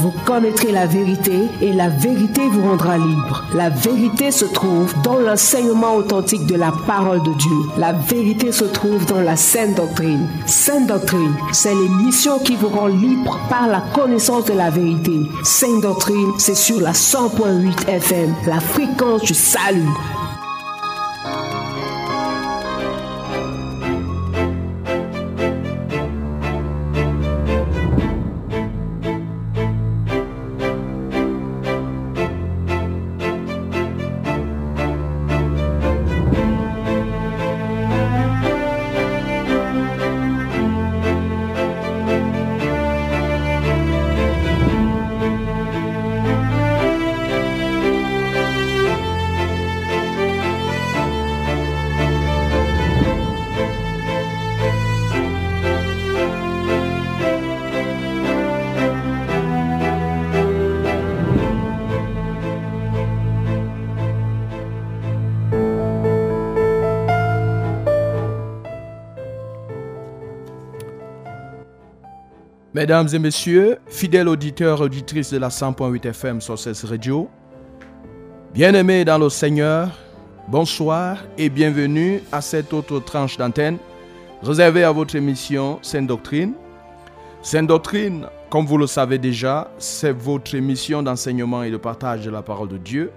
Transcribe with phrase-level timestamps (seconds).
[0.00, 3.44] Vous connaîtrez la vérité et la vérité vous rendra libre.
[3.54, 7.56] La vérité se trouve dans l'enseignement authentique de la parole de Dieu.
[7.76, 10.28] La vérité se trouve dans la sainte doctrine.
[10.46, 15.20] Sainte doctrine, c'est l'émission qui vous rend libre par la connaissance de la vérité.
[15.42, 19.88] Sainte doctrine, c'est sur la 100.8 FM, la fréquence du salut.
[72.78, 77.28] Mesdames et messieurs, fidèles auditeurs et auditrices de la 100.8 FM sur cette radio,
[78.54, 79.90] bien-aimés dans le Seigneur,
[80.46, 83.78] bonsoir et bienvenue à cette autre tranche d'antenne
[84.44, 86.52] réservée à votre émission Sainte Doctrine.
[87.42, 92.30] Sainte Doctrine, comme vous le savez déjà, c'est votre émission d'enseignement et de partage de
[92.30, 93.10] la parole de Dieu.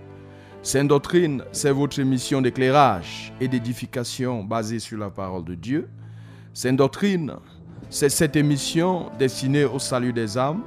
[0.64, 5.88] Sainte Doctrine, c'est votre émission d'éclairage et d'édification basée sur la parole de Dieu.
[6.52, 7.36] Sainte Doctrine,
[7.92, 10.62] c'est cette émission destinée au salut des âmes,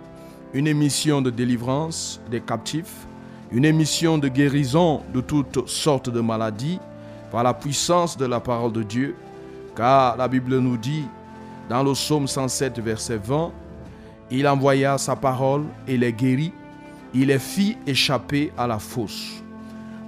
[0.53, 3.07] une émission de délivrance des captifs,
[3.51, 6.79] une émission de guérison de toutes sortes de maladies
[7.33, 9.17] par la puissance de la parole de Dieu,
[9.75, 11.07] car la Bible nous dit
[11.71, 13.51] dans le psaume 107, verset 20,
[14.31, 16.53] Il envoya sa parole et les guérit,
[17.15, 19.43] il les fit échapper à la fosse.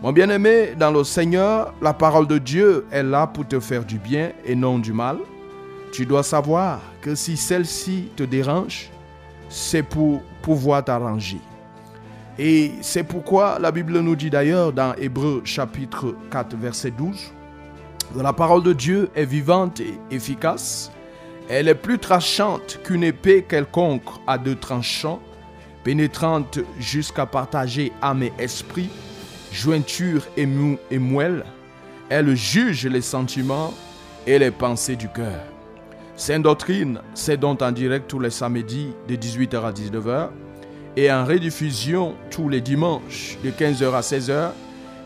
[0.02, 3.98] Mon bien-aimé, dans le Seigneur, la parole de Dieu est là pour te faire du
[3.98, 5.16] bien et non du mal.
[5.92, 6.80] Tu dois savoir
[7.14, 8.90] si celle-ci te dérange,
[9.48, 11.40] c'est pour pouvoir t'arranger.
[12.38, 17.32] Et c'est pourquoi la Bible nous dit d'ailleurs dans Hébreu chapitre 4 verset 12
[18.14, 20.92] que la parole de Dieu est vivante et efficace.
[21.48, 25.20] Elle est plus tranchante qu'une épée quelconque à deux tranchants,
[25.84, 28.90] pénétrante jusqu'à partager âme et esprit,
[29.52, 30.48] jointure et,
[30.90, 31.44] et moelle.
[32.08, 33.72] Elle juge les sentiments
[34.26, 35.55] et les pensées du cœur.
[36.18, 40.28] Sainte Doctrine, c'est donc en direct tous les samedis de 18h à 19h
[40.96, 44.50] et en rediffusion tous les dimanches de 15h à 16h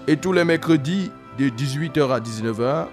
[0.07, 2.87] et tous les mercredis de 18h à 19h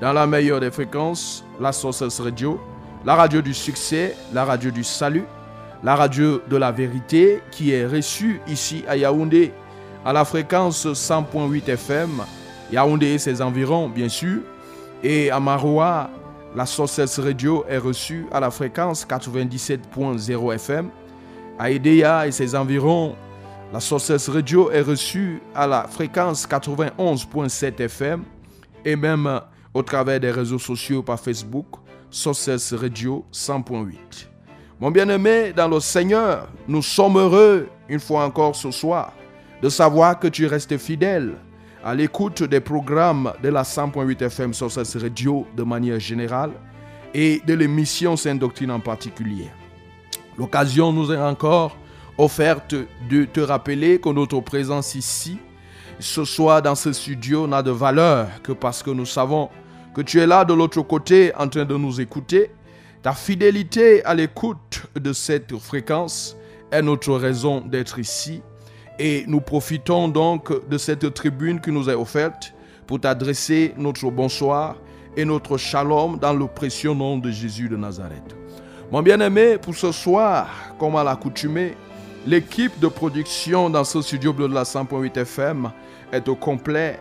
[0.00, 2.60] dans la meilleure des fréquences, la Sources Radio,
[3.04, 5.24] la radio du succès, la radio du salut,
[5.84, 9.52] la radio de la vérité qui est reçue ici à Yaoundé
[10.04, 12.22] à la fréquence 100.8 FM,
[12.72, 14.40] Yaoundé et ses environs bien sûr,
[15.04, 16.10] et à Maroua
[16.54, 20.90] la Sources Radio est reçue à la fréquence 97.0 FM.
[21.58, 23.14] À Edea et ses environs,
[23.72, 28.24] la Sources Radio est reçue à la fréquence 91.7 FM
[28.84, 29.40] et même
[29.72, 31.66] au travers des réseaux sociaux par Facebook,
[32.10, 33.96] Sources Radio 100.8.
[34.78, 39.12] Mon bien-aimé dans le Seigneur, nous sommes heureux, une fois encore ce soir,
[39.62, 41.36] de savoir que tu restes fidèle
[41.84, 46.52] à l'écoute des programmes de la 100.8 FM sur cette radio de manière générale
[47.12, 49.50] et de l'émission Sainte Doctrine en particulier.
[50.38, 51.76] L'occasion nous est encore
[52.16, 52.74] offerte
[53.10, 55.38] de te rappeler que notre présence ici,
[55.98, 59.50] ce soir dans ce studio, n'a de valeur que parce que nous savons
[59.94, 62.50] que tu es là de l'autre côté en train de nous écouter.
[63.02, 66.36] Ta fidélité à l'écoute de cette fréquence
[66.70, 68.42] est notre raison d'être ici
[68.98, 72.54] et nous profitons donc de cette tribune qui nous est offerte
[72.86, 74.76] pour t'adresser notre bonsoir
[75.16, 78.36] et notre shalom dans le précieux nom de Jésus de Nazareth.
[78.90, 80.48] Mon bien-aimé, pour ce soir,
[80.78, 81.74] comme à l'accoutumée,
[82.26, 85.70] l'équipe de production dans ce studio bleu de la 100.8 FM
[86.12, 87.00] est au complet.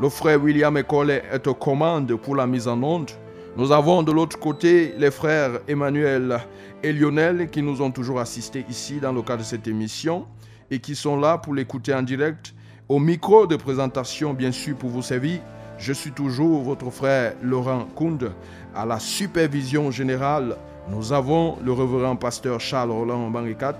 [0.00, 3.10] Le frère William Ecole est aux commandes pour la mise en onde.
[3.56, 6.38] Nous avons de l'autre côté les frères Emmanuel
[6.82, 10.26] et Lionel qui nous ont toujours assistés ici dans le cadre de cette émission
[10.72, 12.54] et qui sont là pour l'écouter en direct.
[12.88, 15.40] Au micro de présentation, bien sûr, pour vous servir,
[15.76, 18.32] je suis toujours votre frère Laurent Kound.
[18.74, 20.56] À la supervision générale,
[20.88, 23.78] nous avons le révérend pasteur Charles Roland Banricat.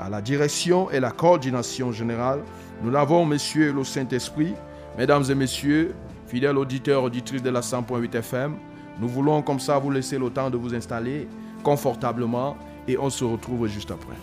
[0.00, 2.40] À la direction et la coordination générale,
[2.82, 4.54] nous avons Monsieur le Saint-Esprit.
[4.96, 5.94] Mesdames et messieurs,
[6.26, 8.54] fidèles auditeurs, auditrices de la 100.8 FM,
[8.98, 11.28] nous voulons comme ça vous laisser le temps de vous installer
[11.62, 12.56] confortablement
[12.88, 14.16] et on se retrouve juste après.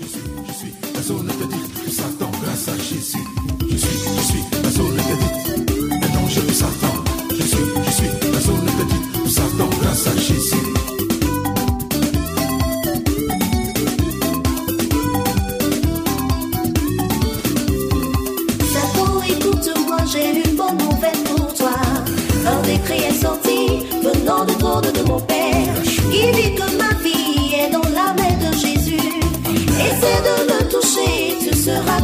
[0.00, 3.24] Je suis, je suis la zone interdite de Satan grâce à Jésus.
[3.70, 5.72] Je suis, je suis la zone interdite.
[5.92, 6.94] Un ange de Satan.
[7.30, 10.56] Je suis, je suis la zone interdite de Satan grâce à Jésus.
[20.10, 21.74] J'ai une bonne nouvelle pour toi.
[22.46, 25.37] Un décret est sorti venant de trône de mon Père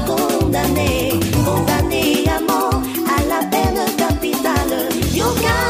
[0.06, 1.12] condamné,
[1.44, 2.80] condamné à mort,
[3.16, 4.88] à la peine capitale.
[5.12, 5.60] Yoga,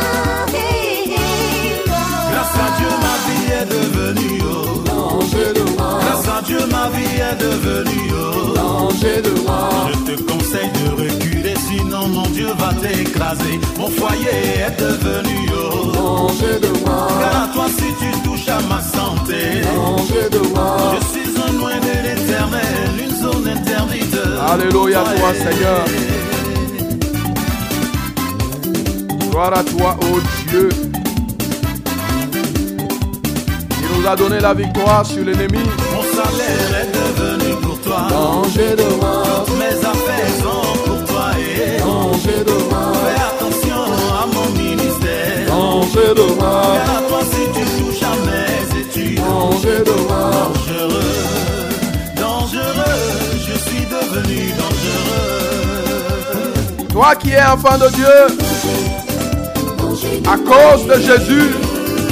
[2.31, 5.21] Grâce à Dieu, ma vie est devenue oh.
[6.01, 8.89] Grâce à Dieu, ma vie est devenue oh.
[9.01, 13.59] Je te conseille de reculer, sinon mon Dieu va t'écraser.
[13.79, 14.37] Mon foyer
[14.67, 15.34] est devenu
[24.75, 25.85] Alléluia à toi, Seigneur.
[29.31, 30.69] Gloire à toi, ô Dieu.
[33.71, 35.61] Il nous a donné la victoire sur l'ennemi.
[35.95, 38.09] Mon salaire est devenu pour toi.
[38.11, 41.27] Toutes mes affaires sont pour toi.
[41.39, 42.41] Et fais
[43.31, 43.83] attention
[44.13, 45.47] à mon ministère.
[46.41, 50.64] Car à toi, si tu touches à mes études, dangereux, dangereux,
[57.05, 58.07] Toi qui es enfant de Dieu,
[60.27, 61.51] à cause de Jésus,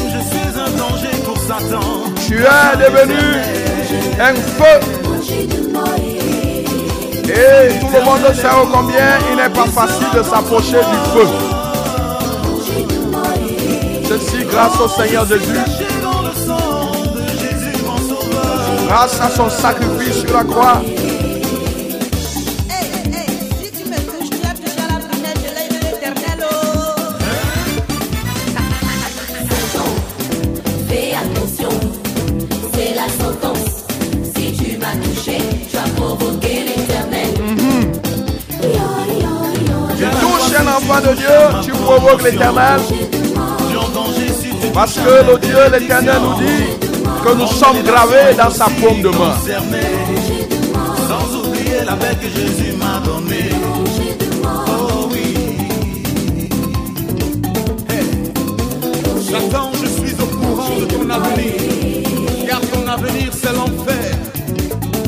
[0.04, 1.80] Je suis un danger pour Satan.
[2.26, 3.22] tu es devenu
[4.20, 4.76] un feu.
[7.24, 11.26] Et tout le monde sait combien il n'est pas facile de s'approcher du feu.
[14.10, 15.58] Ceci grâce au Seigneur Jésus,
[18.88, 20.82] grâce à son sacrifice sur la croix.
[41.94, 42.80] Provoques l'éternel.
[44.72, 46.88] Parce que le Dieu, l'éternel, nous dit
[47.22, 49.34] que nous sommes gravés dans sa paume de main.
[51.06, 53.50] Sans oublier la paix que Jésus m'a donnée.
[54.42, 55.34] Oh oui.
[59.30, 61.52] Satan, je suis au courant de ton avenir.
[62.48, 64.16] Car ton avenir, c'est l'enfer.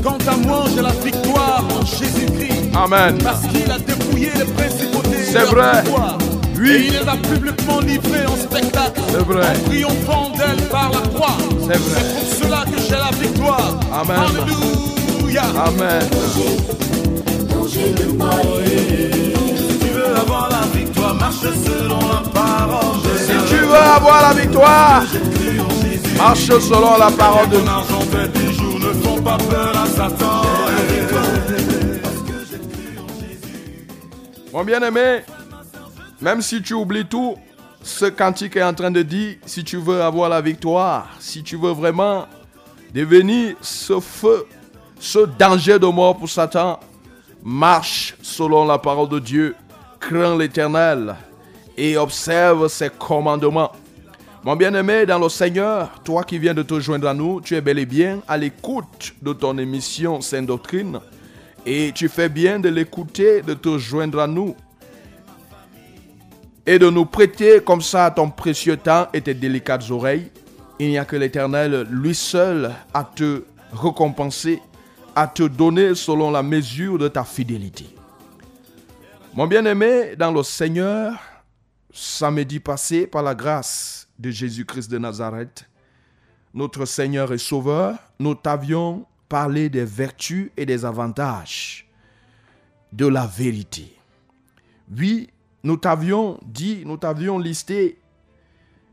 [0.03, 2.77] Quant à moi, j'ai la victoire en Jésus-Christ.
[2.77, 3.17] Amen.
[3.25, 5.25] Parce qu'il a dépouillé les principautés.
[5.33, 5.83] C'est vrai.
[5.83, 6.19] pouvoirs.
[6.59, 6.71] Oui.
[6.71, 9.01] Et il les a publiquement livrées en spectacle.
[9.11, 9.47] C'est vrai.
[9.47, 11.37] En triomphant d'elle par la croix.
[11.61, 12.03] C'est vrai.
[12.15, 13.81] pour cela que j'ai la victoire.
[13.93, 14.17] Amen.
[14.29, 15.43] Alléluia.
[15.67, 16.03] Amen.
[17.67, 17.95] Si
[19.79, 24.41] tu veux avoir la victoire, marche selon la parole de Si tu veux avoir la
[24.41, 25.03] victoire,
[26.17, 29.87] marche selon la parole de Ton argent fait des jours ne font pas peur à
[29.87, 30.43] Satan.
[34.53, 35.25] Mon bien-aimé,
[36.25, 37.37] même si tu oublies tout,
[37.83, 41.57] ce cantique est en train de dire, si tu veux avoir la victoire, si tu
[41.57, 42.27] veux vraiment
[42.95, 44.47] devenir ce feu,
[44.99, 46.81] ce danger de mort pour Satan,
[47.43, 49.55] marche selon la parole de Dieu,
[50.01, 51.15] crains l'éternel
[51.77, 53.73] et observe ses commandements.
[54.45, 57.61] Mon bien-aimé dans le Seigneur, toi qui viens de te joindre à nous, tu es
[57.61, 61.01] bel et bien à l'écoute de ton émission Sainte Doctrine.
[61.67, 64.57] Et tu fais bien de l'écouter, de te joindre à nous.
[66.67, 70.31] Et de nous prêter comme ça ton précieux temps et tes délicates oreilles.
[70.79, 74.61] Il n'y a que l'Éternel, lui seul, à te récompenser,
[75.15, 77.87] à te donner selon la mesure de ta fidélité.
[79.35, 81.15] Mon bien-aimé, dans le Seigneur,
[81.93, 85.69] samedi passé, par la grâce de Jésus-Christ de Nazareth,
[86.55, 91.89] notre Seigneur et Sauveur, nous t'avions parlé des vertus et des avantages
[92.93, 93.97] de la vérité.
[94.97, 95.31] Oui,
[95.65, 97.99] nous t'avions dit, nous t'avions listé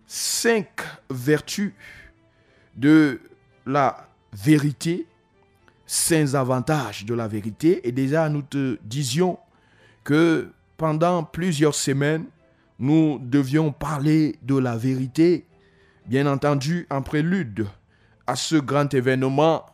[0.07, 0.67] cinq
[1.09, 1.73] vertus
[2.75, 3.19] de
[3.65, 5.05] la vérité,
[5.85, 7.85] cinq avantages de la vérité.
[7.87, 9.37] Et déjà, nous te disions
[10.05, 12.25] que pendant plusieurs semaines,
[12.79, 15.45] nous devions parler de la vérité,
[16.07, 17.67] bien entendu en prélude
[18.25, 19.65] à ce grand événement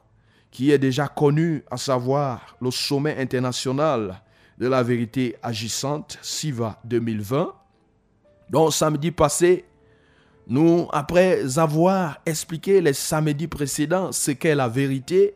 [0.50, 4.20] qui est déjà connu, à savoir le sommet international
[4.58, 7.54] de la vérité agissante, SIVA 2020.
[8.50, 9.66] Donc samedi passé,
[10.48, 15.36] nous, après avoir expliqué les samedis précédents ce qu'est la vérité,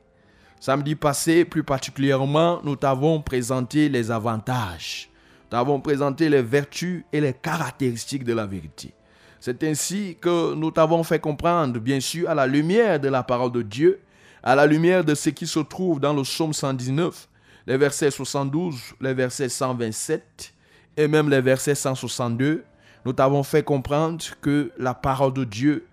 [0.62, 5.10] Samedi passé, plus particulièrement, nous t'avons présenté les avantages.
[5.46, 8.94] Nous t'avons présenté les vertus et les caractéristiques de la vérité.
[9.40, 13.51] C'est ainsi que nous t'avons fait comprendre, bien sûr, à la lumière de la parole
[13.51, 14.01] de Dieu,
[14.44, 17.28] à la lumière de ce qui se trouve dans le psaume 119,
[17.72, 20.54] les versets 72, les versets 127
[20.98, 22.66] et même les versets 162,
[23.06, 25.88] nous t'avons fait comprendre que la parole de Dieu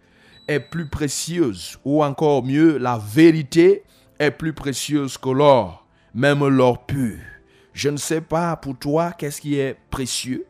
[0.49, 3.85] est plus précieuse, ou encore mieux, la vérité
[4.19, 7.19] est plus précieuse que l'or, même l'or pur.
[7.75, 10.47] Je ne sais pas pour toi qu'est-ce qui est précieux,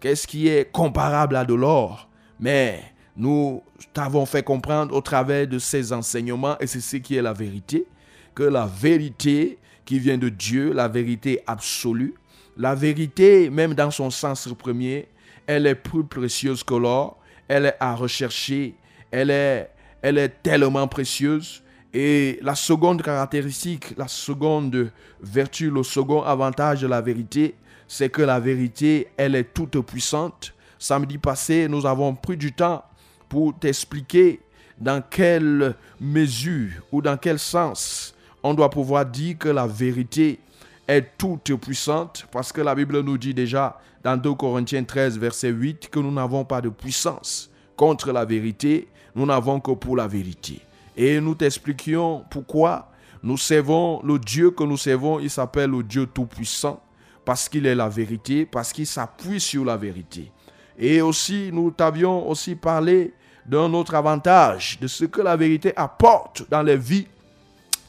[0.00, 2.08] qu'est-ce qui est comparable à de l'or,
[2.38, 2.82] mais
[3.18, 7.34] nous t'avons fait comprendre au travers de ces enseignements, et c'est ce qui est la
[7.34, 7.86] vérité,
[8.34, 9.58] que la vérité
[9.90, 12.14] qui vient de Dieu, la vérité absolue,
[12.56, 15.08] la vérité, même dans son sens premier,
[15.48, 17.18] elle est plus précieuse que l'or,
[17.48, 18.76] elle est à rechercher,
[19.10, 19.68] elle est,
[20.00, 21.64] elle est tellement précieuse.
[21.92, 27.56] Et la seconde caractéristique, la seconde vertu, le second avantage de la vérité,
[27.88, 30.54] c'est que la vérité, elle est toute puissante.
[30.78, 32.84] Samedi passé, nous avons pris du temps
[33.28, 34.38] pour t'expliquer
[34.78, 40.40] dans quelle mesure ou dans quel sens on doit pouvoir dire que la vérité
[40.88, 45.50] est toute puissante parce que la Bible nous dit déjà dans 2 Corinthiens 13, verset
[45.50, 50.06] 8, que nous n'avons pas de puissance contre la vérité, nous n'avons que pour la
[50.06, 50.60] vérité.
[50.96, 52.90] Et nous t'expliquions pourquoi
[53.22, 56.82] nous servons le Dieu que nous servons, il s'appelle le Dieu Tout-Puissant,
[57.24, 60.32] parce qu'il est la vérité, parce qu'il s'appuie sur la vérité.
[60.78, 63.12] Et aussi, nous t'avions aussi parlé
[63.44, 67.06] d'un autre avantage, de ce que la vérité apporte dans les vies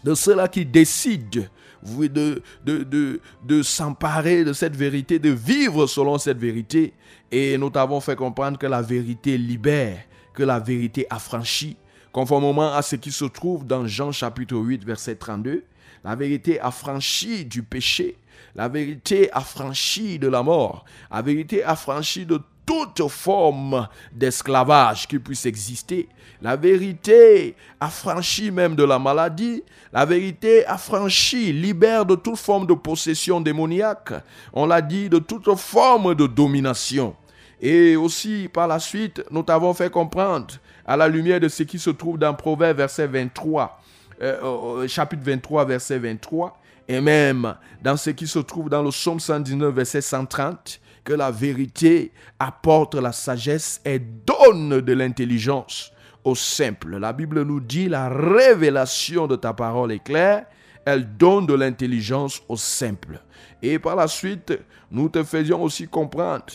[0.04, 1.42] de ceux-là qui décident
[1.84, 6.94] de, s'emparer de cette vérité, de vivre selon cette vérité.
[7.32, 10.00] Et nous t'avons fait comprendre que la vérité libère,
[10.34, 11.78] que la vérité affranchit,
[12.12, 15.64] conformément à ce qui se trouve dans Jean chapitre 8, verset 32.
[16.04, 18.18] La vérité affranchit du péché,
[18.56, 25.46] la vérité affranchit de la mort, la vérité affranchit de toute forme d'esclavage qui puisse
[25.46, 26.08] exister.
[26.42, 29.64] La vérité affranchit même de la maladie.
[29.94, 34.14] La vérité affranchit, libère de toute forme de possession démoniaque.
[34.54, 37.16] On l'a dit, de toute forme de domination.
[37.62, 40.48] Et aussi, par la suite, nous t'avons fait comprendre,
[40.84, 43.80] à la lumière de ce qui se trouve dans Proverbe, verset 23,
[44.22, 48.90] euh, euh, chapitre 23, verset 23, et même dans ce qui se trouve dans le
[48.90, 55.92] psaume 119, verset 130, que la vérité apporte la sagesse et donne de l'intelligence
[56.24, 56.98] au simple.
[56.98, 60.46] La Bible nous dit la révélation de ta parole est claire,
[60.86, 63.22] elle donne de l'intelligence au simple.
[63.62, 64.54] Et par la suite,
[64.92, 66.46] nous te faisions aussi comprendre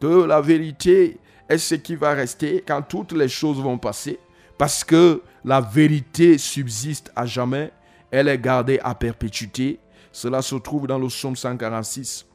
[0.00, 1.18] que la vérité
[1.48, 4.18] est ce qui va rester quand toutes les choses vont passer,
[4.58, 7.70] parce que la vérité subsiste à jamais,
[8.10, 9.78] elle est gardée à perpétuité.
[10.12, 12.26] Cela se trouve dans le psaume 146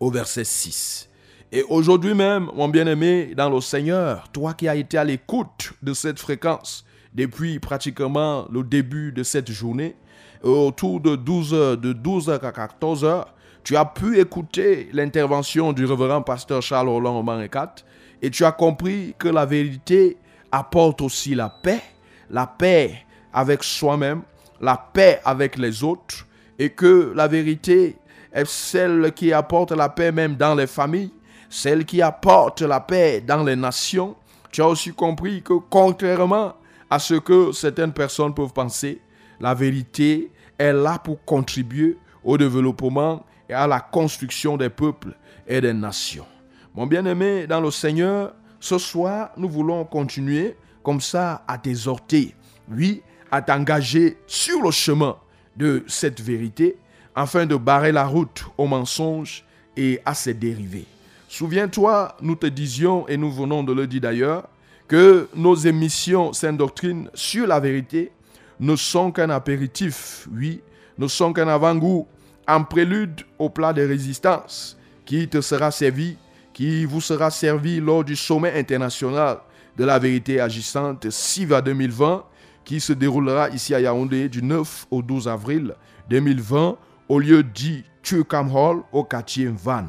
[0.00, 1.08] au verset 6.
[1.50, 5.94] Et aujourd'hui même, mon bien-aimé dans le Seigneur, toi qui as été à l'écoute de
[5.94, 9.96] cette fréquence depuis pratiquement le début de cette journée,
[10.42, 13.24] autour de 12 h de 12 à 14 h
[13.68, 17.74] tu as pu écouter l'intervention du révérend pasteur Charles Roland Omarekat
[18.22, 20.16] et tu as compris que la vérité
[20.50, 21.82] apporte aussi la paix,
[22.30, 24.22] la paix avec soi-même,
[24.62, 26.26] la paix avec les autres
[26.58, 27.96] et que la vérité
[28.32, 31.12] est celle qui apporte la paix même dans les familles,
[31.48, 34.16] celle qui apporte la paix dans les nations?
[34.50, 36.54] Tu as aussi compris que contrairement
[36.90, 39.00] à ce que certaines personnes peuvent penser,
[39.40, 45.16] la vérité est là pour contribuer au développement et à la construction des peuples
[45.46, 46.26] et des nations.
[46.74, 52.34] Mon bien-aimé dans le Seigneur, ce soir, nous voulons continuer comme ça à t'exhorter,
[52.70, 55.16] oui, à t'engager sur le chemin
[55.56, 56.78] de cette vérité
[57.18, 59.44] afin de barrer la route aux mensonges
[59.76, 60.86] et à ses dérivés.
[61.28, 64.48] Souviens-toi, nous te disions, et nous venons de le dire d'ailleurs,
[64.86, 68.12] que nos émissions Sainte Doctrine sur la vérité
[68.60, 70.60] ne sont qu'un apéritif, oui,
[70.96, 72.06] ne sont qu'un avant-goût,
[72.46, 76.16] un prélude au plat de résistance qui te sera servi,
[76.52, 79.38] qui vous sera servi lors du sommet international
[79.76, 82.24] de la vérité agissante SIVA 2020,
[82.64, 85.74] qui se déroulera ici à Yaoundé du 9 au 12 avril
[86.10, 86.78] 2020
[87.08, 89.84] au lieu dit Turkham Hall au quartier Van.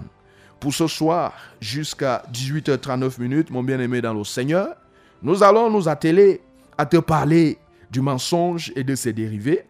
[0.60, 4.76] Pour ce soir, jusqu'à 18h39 minutes, mon bien-aimé dans le Seigneur,
[5.22, 6.42] nous allons nous atteler
[6.78, 7.58] à te parler
[7.92, 9.66] du mensonge et de ses dérivés,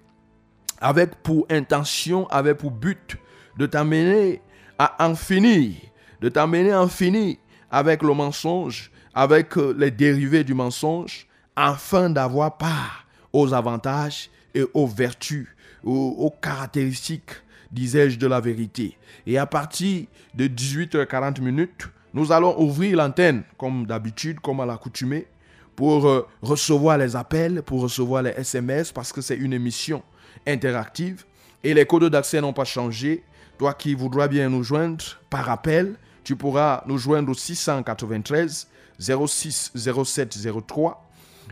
[0.80, 3.18] avec pour intention, avec pour but
[3.58, 4.42] de t'amener
[4.78, 5.76] à en finir,
[6.22, 7.38] de t'amener à en finir
[7.72, 14.64] avec le mensonge, avec euh, les dérivés du mensonge, afin d'avoir part aux avantages et
[14.74, 15.48] aux vertus
[15.84, 17.32] aux, caractéristiques,
[17.72, 18.98] disais-je, de la vérité.
[19.26, 25.28] Et à partir de 18h40 minutes, nous allons ouvrir l'antenne, comme d'habitude, comme à l'accoutumée,
[25.76, 30.04] pour euh, recevoir les appels, pour recevoir les SMS, parce que c'est une émission
[30.46, 31.24] interactive.
[31.64, 33.24] Et les codes d'accès n'ont pas changé.
[33.58, 38.68] Toi qui voudras bien nous joindre par appel, tu pourras nous joindre au 693
[39.00, 41.10] 06 07 03.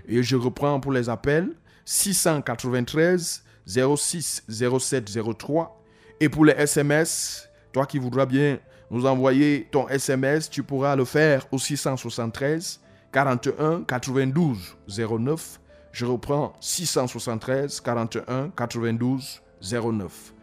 [0.07, 1.49] Et je reprends pour les appels
[1.85, 5.83] 693 06 07 03.
[6.19, 8.59] Et pour les SMS, toi qui voudras bien
[8.89, 12.79] nous envoyer ton SMS, tu pourras le faire au 673
[13.11, 15.59] 41 92 09.
[15.91, 20.33] Je reprends 673 41 92 09.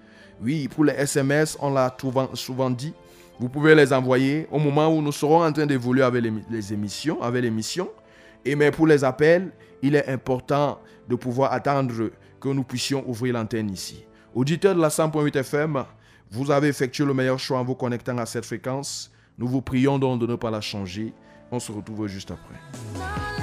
[0.42, 1.96] Oui, pour les SMS, on l'a
[2.34, 2.92] souvent dit,
[3.38, 7.22] vous pouvez les envoyer au moment où nous serons en train d'évoluer avec les, émissions,
[7.22, 7.88] avec l'émission.
[8.44, 9.50] Et mais pour les appels,
[9.82, 12.10] il est important de pouvoir attendre
[12.44, 14.04] que nous puissions ouvrir l'antenne ici.
[14.34, 15.82] Auditeurs de la 100.8 FM,
[16.30, 19.10] vous avez effectué le meilleur choix en vous connectant à cette fréquence.
[19.38, 21.14] Nous vous prions donc de ne pas la changer.
[21.50, 23.33] On se retrouve juste après.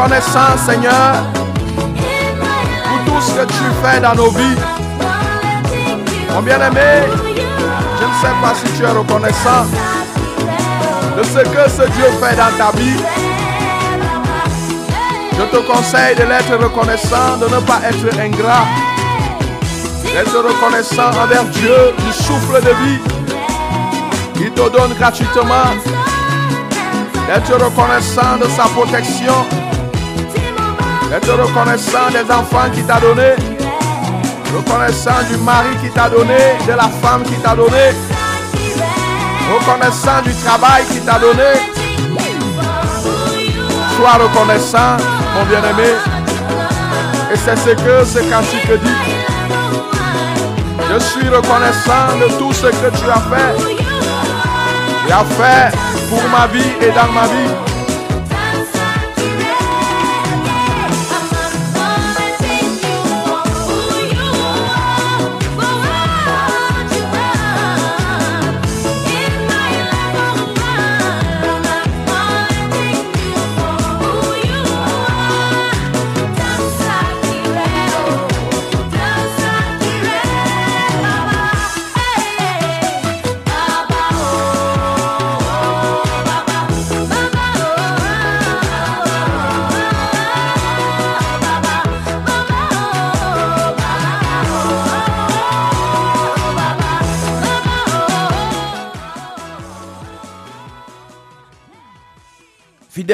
[0.00, 1.14] Reconnaissant, Seigneur,
[1.74, 4.56] pour tout ce que tu fais dans nos vies.
[6.32, 9.66] Mon bien-aimé, je ne sais pas si tu es reconnaissant
[11.16, 12.96] de ce que ce Dieu fait dans ta vie.
[15.38, 18.64] Je te conseille de l'être reconnaissant, de ne pas être ingrat,
[20.04, 23.00] d'être reconnaissant envers Dieu du souffle de vie.
[24.36, 25.74] Il te donne gratuitement
[27.26, 29.34] d'être reconnaissant de sa protection,
[31.10, 33.34] d'être reconnaissant des enfants qui t'a donné,
[34.56, 37.90] reconnaissant du mari qui t'a donné, de la femme qui t'a donné,
[39.52, 41.50] reconnaissant du travail qui t'a donné.
[43.96, 44.96] Sois reconnaissant,
[45.34, 45.90] mon bien-aimé.
[47.32, 49.00] Et c'est ce que ce cantique dit.
[50.92, 53.76] Je suis reconnaissant de tout ce que tu as fait.
[55.06, 55.76] Tu as fait
[56.08, 57.69] pour ma vie et dans ma vie.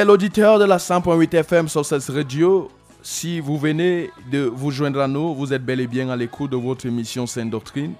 [0.06, 2.70] Fidèle auditeur de la 100.8 FM sur cette radio,
[3.02, 6.52] si vous venez de vous joindre à nous, vous êtes bel et bien à l'écoute
[6.52, 7.94] de votre émission Sainte Doctrine.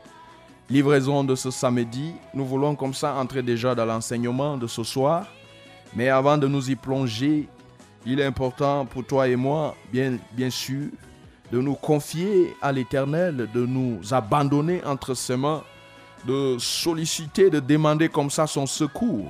[0.71, 2.13] Livraison de ce samedi.
[2.33, 5.27] Nous voulons comme ça entrer déjà dans l'enseignement de ce soir.
[5.97, 7.49] Mais avant de nous y plonger,
[8.07, 10.85] il est important pour toi et moi, bien, bien sûr,
[11.51, 15.65] de nous confier à l'Éternel, de nous abandonner entre ses mains,
[16.25, 19.29] de solliciter, de demander comme ça son secours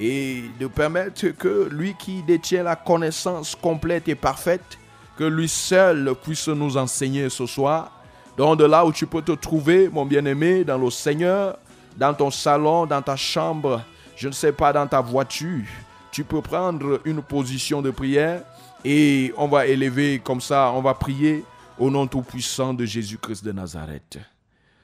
[0.00, 4.78] et de permettre que lui qui détient la connaissance complète et parfaite,
[5.18, 7.92] que lui seul puisse nous enseigner ce soir.
[8.38, 11.58] Donc de là où tu peux te trouver, mon bien-aimé, dans le Seigneur,
[11.98, 13.82] dans ton salon, dans ta chambre,
[14.16, 15.66] je ne sais pas, dans ta voiture,
[16.10, 18.42] tu peux prendre une position de prière
[18.84, 21.44] et on va élever comme ça, on va prier
[21.78, 24.18] au nom tout-puissant de Jésus-Christ de Nazareth.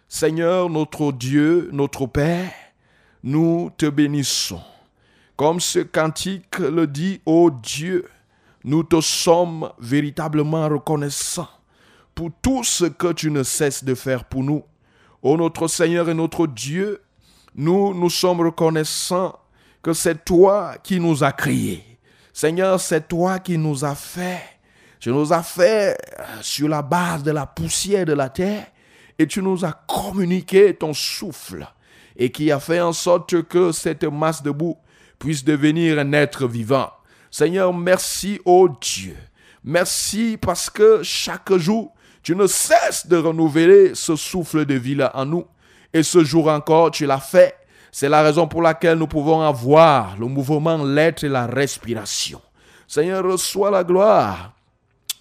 [0.08, 2.50] Seigneur, notre Dieu, notre Père,
[3.22, 4.60] nous te bénissons.
[5.36, 8.08] Comme ce cantique le dit, ô Dieu,
[8.64, 11.48] nous te sommes véritablement reconnaissants
[12.14, 14.64] pour tout ce que tu ne cesses de faire pour nous.
[15.22, 17.02] Ô notre Seigneur et notre Dieu,
[17.54, 19.38] nous nous sommes reconnaissants
[19.82, 21.84] que c'est toi qui nous as créés.
[22.32, 24.42] Seigneur, c'est toi qui nous as fait.
[24.98, 25.98] Tu nous as fait
[26.40, 28.66] sur la base de la poussière de la terre
[29.18, 31.68] et tu nous as communiqué ton souffle
[32.16, 34.78] et qui a fait en sorte que cette masse de boue
[35.18, 36.90] puisse devenir un être vivant.
[37.30, 39.16] Seigneur, merci, ô Dieu.
[39.64, 45.10] Merci parce que chaque jour, tu ne cesses de renouveler ce souffle de vie là
[45.14, 45.46] en nous.
[45.92, 47.56] Et ce jour encore, tu l'as fait.
[47.90, 52.40] C'est la raison pour laquelle nous pouvons avoir le mouvement, l'être et la respiration.
[52.86, 54.52] Seigneur, reçois la gloire.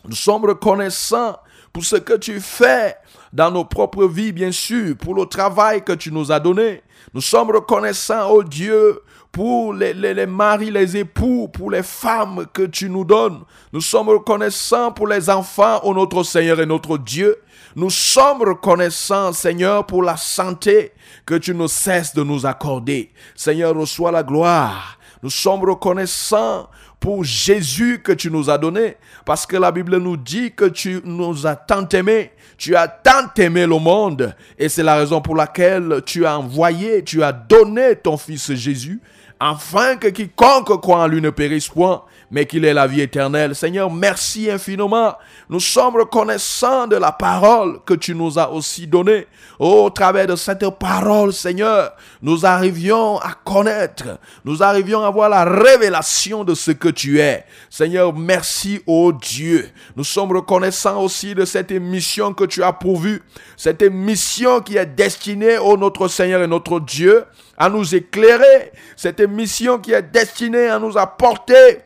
[0.07, 1.37] Nous sommes reconnaissants
[1.73, 2.95] pour ce que tu fais
[3.33, 6.83] dans nos propres vies, bien sûr, pour le travail que tu nous as donné.
[7.13, 9.01] Nous sommes reconnaissants, oh Dieu,
[9.35, 13.41] pour les, les, maris, les époux, pour les femmes que tu nous donnes.
[13.73, 17.35] Nous sommes reconnaissants pour les enfants, ô notre Seigneur et notre Dieu.
[17.75, 20.93] Nous sommes reconnaissants, Seigneur, pour la santé
[21.25, 23.11] que tu ne cesses de nous accorder.
[23.35, 24.97] Seigneur, reçois la gloire.
[25.21, 26.69] Nous sommes reconnaissants
[27.01, 28.95] pour Jésus que tu nous as donné,
[29.25, 33.29] parce que la Bible nous dit que tu nous as tant aimés, tu as tant
[33.37, 37.97] aimé le monde, et c'est la raison pour laquelle tu as envoyé, tu as donné
[37.97, 39.01] ton Fils Jésus
[39.39, 43.55] afin que quiconque croit en lui ne périsse point, mais qu'il ait la vie éternelle.
[43.55, 45.15] Seigneur, merci infiniment.
[45.49, 49.27] Nous sommes reconnaissants de la parole que tu nous as aussi donnée.
[49.59, 55.45] Au travers de cette parole, Seigneur, nous arrivions à connaître, nous arrivions à voir la
[55.45, 57.45] révélation de ce que tu es.
[57.69, 59.69] Seigneur, merci, ô Dieu.
[59.95, 63.21] Nous sommes reconnaissants aussi de cette émission que tu as pourvue,
[63.55, 67.25] cette émission qui est destinée, au notre Seigneur et notre Dieu,
[67.57, 71.79] à nous éclairer, cette mission qui est destinée à nous apporter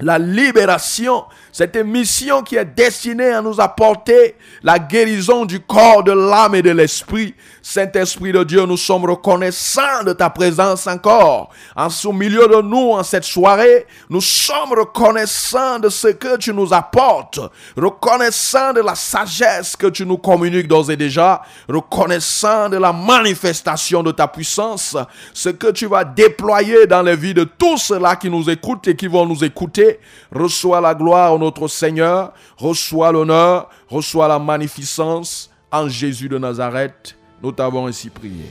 [0.00, 6.10] la libération, cette mission qui est destinée à nous apporter la guérison du corps, de
[6.10, 7.32] l'âme et de l'esprit.
[7.62, 11.50] Saint-Esprit de Dieu, nous sommes reconnaissants de ta présence encore.
[11.76, 16.52] En ce milieu de nous, en cette soirée, nous sommes reconnaissants de ce que tu
[16.52, 17.38] nous apportes.
[17.76, 21.40] Reconnaissants de la sagesse que tu nous communiques d'ores et déjà.
[21.68, 24.96] Reconnaissants de la manifestation de ta puissance.
[25.32, 28.96] Ce que tu vas déployer dans les vies de tous ceux-là qui nous écoutent et
[28.96, 30.00] qui vont nous écouter.
[30.34, 32.32] Reçois la gloire, notre Seigneur.
[32.56, 33.68] Reçois l'honneur.
[33.88, 37.16] Reçois la magnificence en Jésus de Nazareth.
[37.42, 38.50] Nous t'avons ainsi prié.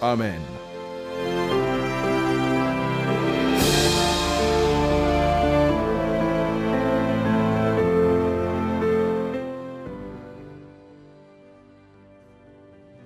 [0.00, 0.40] Amen.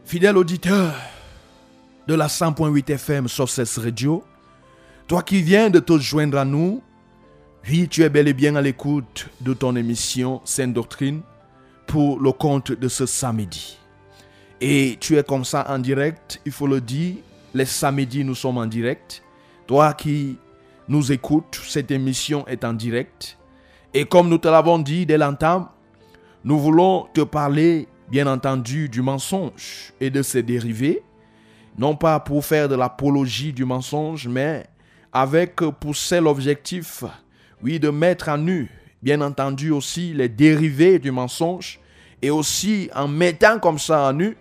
[0.07, 0.95] Fidèle auditeur
[2.07, 3.49] de la 100.8 FM sur
[3.83, 4.23] radio,
[5.09, 6.81] toi qui viens de te joindre à nous,
[7.69, 11.23] oui, tu es bel et bien à l'écoute de ton émission Sainte Doctrine
[11.87, 13.79] pour le compte de ce samedi.
[14.61, 17.17] Et tu es comme ça en direct, il faut le dire.
[17.55, 19.23] Les samedis, nous sommes en direct.
[19.67, 20.39] Toi qui
[20.89, 23.37] nous écoutes, cette émission est en direct.
[23.93, 25.69] Et comme nous te l'avons dit dès l'entame,
[26.45, 31.03] nous voulons te parler, bien entendu, du mensonge et de ses dérivés.
[31.79, 34.67] Non pas pour faire de l'apologie du mensonge, mais
[35.13, 37.05] avec pour seul objectif,
[37.63, 38.71] oui, de mettre à nu,
[39.03, 41.81] bien entendu, aussi les dérivés du mensonge.
[42.23, 44.37] Et aussi en mettant comme ça à nu,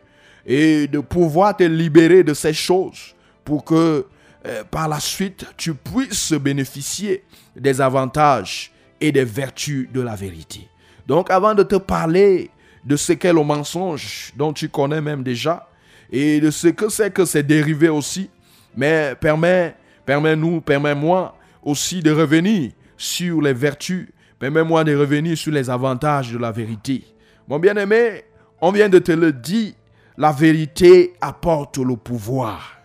[0.46, 4.06] et de pouvoir te libérer de ces choses pour que
[4.46, 7.24] euh, par la suite tu puisses bénéficier
[7.56, 10.68] des avantages et des vertus de la vérité.
[11.08, 12.52] Donc avant de te parler
[12.84, 15.68] de ce qu'est le mensonge dont tu connais même déjà
[16.12, 18.30] et de ce que c'est que c'est dérivé aussi,
[18.78, 19.76] mais permets,
[20.06, 26.38] permets-nous, permets-moi aussi de revenir sur les vertus, permets-moi de revenir sur les avantages de
[26.38, 27.04] la vérité.
[27.48, 28.24] Mon bien-aimé,
[28.62, 29.74] on vient de te le dire,
[30.18, 32.78] la vérité apporte le pouvoir.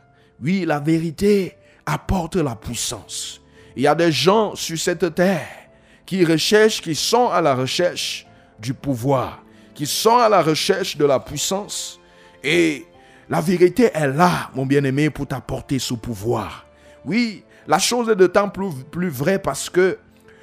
[0.43, 1.55] Oui, la vérité
[1.87, 3.41] apporte la puissance.
[3.77, 5.47] Il y a des gens sur cette terre
[6.05, 8.27] qui recherchent, qui sont à la recherche
[8.59, 9.43] du pouvoir,
[9.75, 12.01] qui sont à la recherche de la puissance.
[12.43, 12.85] Et
[13.29, 16.67] la vérité est là, mon bien-aimé, pour t'apporter ce pouvoir.
[17.05, 19.97] Oui, la chose est de temps plus, vraie parce que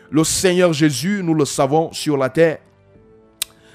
[0.09, 2.59] le Seigneur Jésus, nous le savons, sur la terre,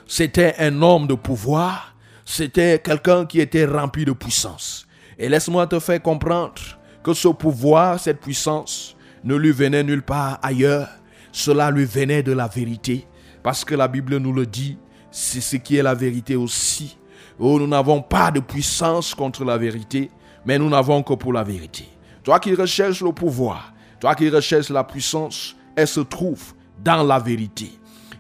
[0.07, 1.93] c'était un homme de pouvoir
[2.25, 4.87] c'était quelqu'un qui était rempli de puissance.
[5.19, 6.55] Et laisse-moi te faire comprendre
[7.03, 10.89] que ce pouvoir, cette puissance, ne lui venait nulle part ailleurs.
[11.31, 13.07] Cela lui venait de la vérité.
[13.43, 14.79] Parce que la Bible nous le dit,
[15.11, 16.97] c'est ce qui est la vérité aussi.
[17.39, 20.11] Oh, nous n'avons pas de puissance contre la vérité,
[20.47, 21.92] mais nous n'avons que pour la vérité.
[22.23, 27.19] Toi qui recherches le pouvoir, toi qui recherches la puissance, elle se trouve dans la
[27.19, 27.73] vérité.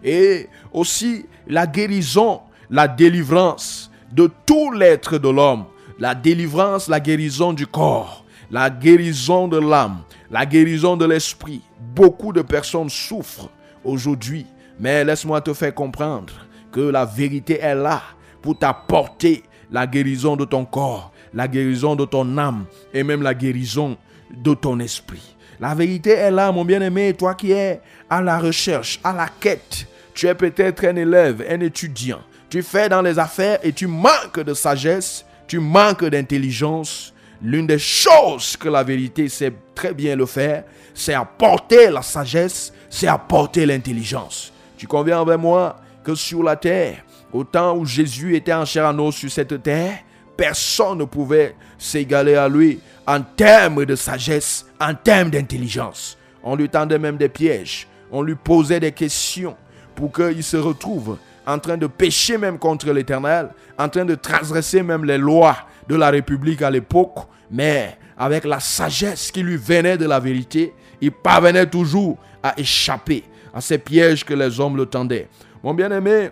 [0.02, 5.64] Et aussi la guérison, la délivrance de tout l'être de l'homme.
[5.98, 11.60] La délivrance, la guérison du corps, la guérison de l'âme, la guérison de l'esprit.
[11.94, 13.50] Beaucoup de personnes souffrent
[13.84, 14.46] aujourd'hui,
[14.80, 16.32] mais laisse-moi te faire comprendre
[16.72, 18.02] que la vérité est là
[18.40, 23.34] pour t'apporter la guérison de ton corps, la guérison de ton âme et même la
[23.34, 23.96] guérison
[24.30, 25.36] de ton esprit.
[25.60, 29.86] La vérité est là, mon bien-aimé, toi qui es à la recherche, à la quête.
[30.14, 32.20] Tu es peut-être un élève, un étudiant.
[32.50, 37.14] Tu fais dans les affaires et tu manques de sagesse, tu manques d'intelligence.
[37.40, 40.64] L'une des choses que la vérité sait très bien le faire,
[40.94, 44.52] c'est apporter la sagesse, c'est apporter l'intelligence.
[44.76, 48.86] Tu conviens avec moi que sur la terre, au temps où Jésus était en chair
[48.86, 49.98] en os sur cette terre,
[50.42, 56.18] personne ne pouvait s'égaler à lui en termes de sagesse, en termes d'intelligence.
[56.42, 59.56] On lui tendait même des pièges, on lui posait des questions
[59.94, 64.82] pour qu'il se retrouve en train de pécher même contre l'Éternel, en train de transgresser
[64.82, 69.96] même les lois de la République à l'époque, mais avec la sagesse qui lui venait
[69.96, 73.22] de la vérité, il parvenait toujours à échapper
[73.54, 75.28] à ces pièges que les hommes le tendaient.
[75.62, 76.30] Mon bien-aimé,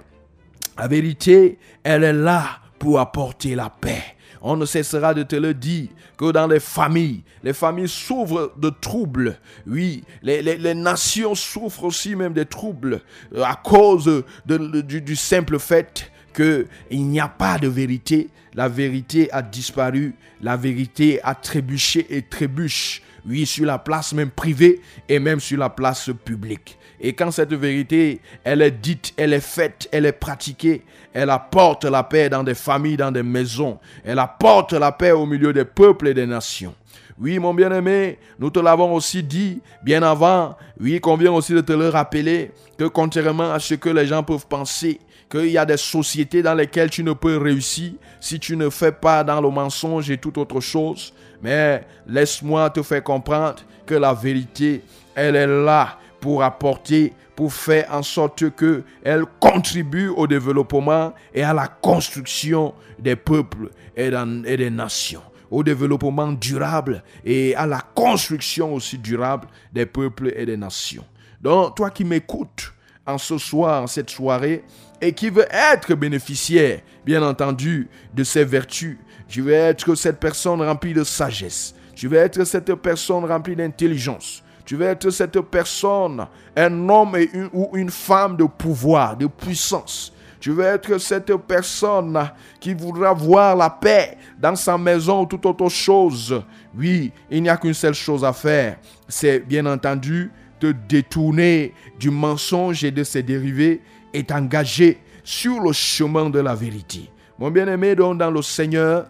[0.77, 4.03] la vérité, elle est là pour apporter la paix.
[4.43, 8.71] On ne cessera de te le dire que dans les familles, les familles souffrent de
[8.71, 9.39] troubles.
[9.67, 13.03] Oui, les, nations souffrent aussi même des troubles
[13.35, 18.31] euh, à cause du, du simple fait qu'il n'y a pas de vérité.
[18.55, 23.03] La vérité a disparu, la vérité a trébuché et trébuche.
[23.29, 26.79] Oui, sur la place même privée et même sur la place publique.
[27.01, 30.83] Et quand cette vérité, elle est dite, elle est faite, elle est pratiquée,
[31.15, 33.79] elle apporte la paix dans des familles, dans des maisons.
[34.05, 36.75] Elle apporte la paix au milieu des peuples et des nations.
[37.19, 40.57] Oui, mon bien-aimé, nous te l'avons aussi dit bien avant.
[40.79, 44.47] Oui, convient aussi de te le rappeler que contrairement à ce que les gens peuvent
[44.47, 44.99] penser,
[45.31, 48.93] qu'il y a des sociétés dans lesquelles tu ne peux réussir si tu ne fais
[48.93, 51.13] pas dans le mensonge et toute autre chose.
[51.43, 54.83] Mais laisse-moi te faire comprendre que la vérité,
[55.15, 61.43] elle est là pour apporter, pour faire en sorte que elle contribue au développement et
[61.43, 68.75] à la construction des peuples et, des nations au développement durable et à la construction
[68.75, 71.05] aussi durable des peuples et des nations.
[71.41, 72.73] Donc, toi qui m'écoutes
[73.07, 74.63] en ce soir, en cette soirée,
[75.01, 80.61] et qui veut être bénéficiaire, bien entendu, de ces vertus, je vais être cette personne
[80.61, 81.75] remplie de sagesse.
[81.95, 84.43] Je vais être cette personne remplie d'intelligence.
[84.65, 87.17] Tu veux être cette personne, un homme
[87.53, 90.13] ou une femme de pouvoir, de puissance.
[90.41, 92.19] Tu veux être cette personne
[92.59, 96.43] qui voudra voir la paix dans sa maison ou toute autre chose.
[96.77, 98.79] Oui, il n'y a qu'une seule chose à faire.
[99.07, 103.83] C'est bien entendu de détourner du mensonge et de ses dérivés
[104.15, 107.11] et t'engager sur le chemin de la vérité.
[107.39, 109.07] Mon bien-aimé, donc dans le Seigneur,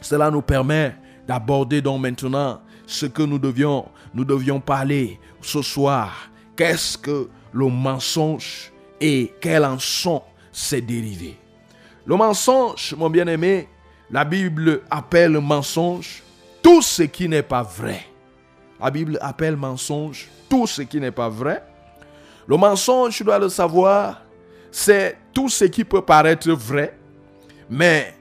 [0.00, 0.94] cela nous permet
[1.26, 6.28] d'aborder donc maintenant ce que nous devions, nous devions parler ce soir.
[6.56, 11.38] Qu'est-ce que le mensonge et quels en sont ses dérivés?
[12.04, 13.68] Le mensonge, mon bien-aimé,
[14.10, 16.24] la Bible appelle mensonge
[16.60, 18.04] tout ce qui n'est pas vrai.
[18.80, 21.62] La Bible appelle mensonge tout ce qui n'est pas vrai.
[22.48, 24.22] Le mensonge, tu dois le savoir,
[24.72, 26.98] c'est tout ce qui peut paraître vrai,
[27.68, 28.14] mais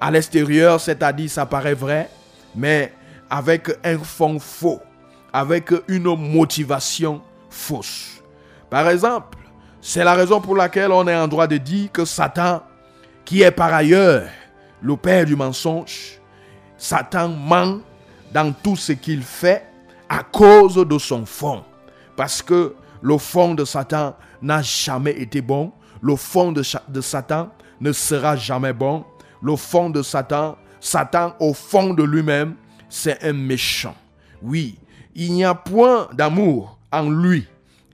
[0.00, 2.08] à l'extérieur, c'est-à-dire ça paraît vrai,
[2.54, 2.90] mais
[3.34, 4.80] avec un fond faux,
[5.32, 7.20] avec une motivation
[7.50, 8.22] fausse.
[8.70, 9.38] Par exemple,
[9.80, 12.62] c'est la raison pour laquelle on est en droit de dire que Satan,
[13.24, 14.28] qui est par ailleurs
[14.80, 16.20] le père du mensonge,
[16.78, 17.80] Satan ment
[18.32, 19.66] dans tout ce qu'il fait
[20.08, 21.64] à cause de son fond.
[22.14, 25.72] Parce que le fond de Satan n'a jamais été bon.
[26.00, 29.04] Le fond de, Satan ne sera jamais bon.
[29.42, 32.54] Le fond de Satan, Satan au fond de lui-même,
[32.94, 33.96] c'est un méchant.
[34.40, 34.78] Oui,
[35.16, 37.44] il n'y a point d'amour en lui.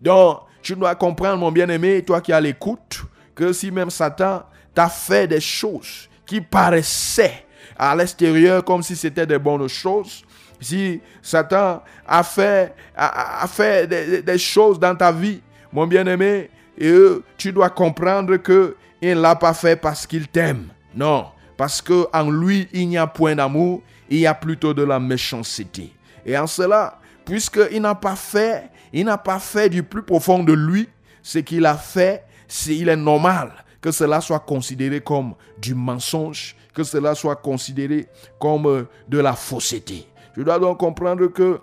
[0.01, 3.03] Donc, tu dois comprendre, mon bien-aimé, toi qui as l'écoute,
[3.35, 4.43] que si même Satan
[4.75, 7.47] t'a fait des choses qui paraissaient
[7.79, 10.23] à l'extérieur comme si c'était des bonnes choses,
[10.61, 15.41] si Satan a fait, a, fait des, choses dans ta vie,
[15.73, 16.95] mon bien-aimé, et
[17.39, 20.69] tu dois comprendre que il ne l'a pas fait parce qu'il t'aime.
[20.95, 24.83] Non, parce que en lui, il n'y a point d'amour, il y a plutôt de
[24.83, 25.92] la méchanceté.
[26.27, 30.53] Et en cela, puisqu'il n'a pas fait, il n'a pas fait du plus profond de
[30.53, 30.88] lui
[31.23, 32.25] ce qu'il a fait,
[32.66, 38.66] il est normal que cela soit considéré comme du mensonge, que cela soit considéré comme
[38.66, 40.07] euh, de la fausseté.
[40.37, 41.61] Je dois donc comprendre que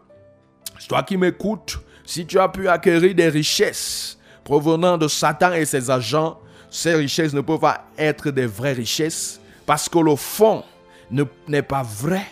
[0.87, 5.91] toi qui m'écoutes, si tu as pu acquérir des richesses provenant de Satan et ses
[5.91, 10.63] agents, ces richesses ne peuvent pas être des vraies richesses parce que le fond
[11.47, 12.25] n'est pas vrai.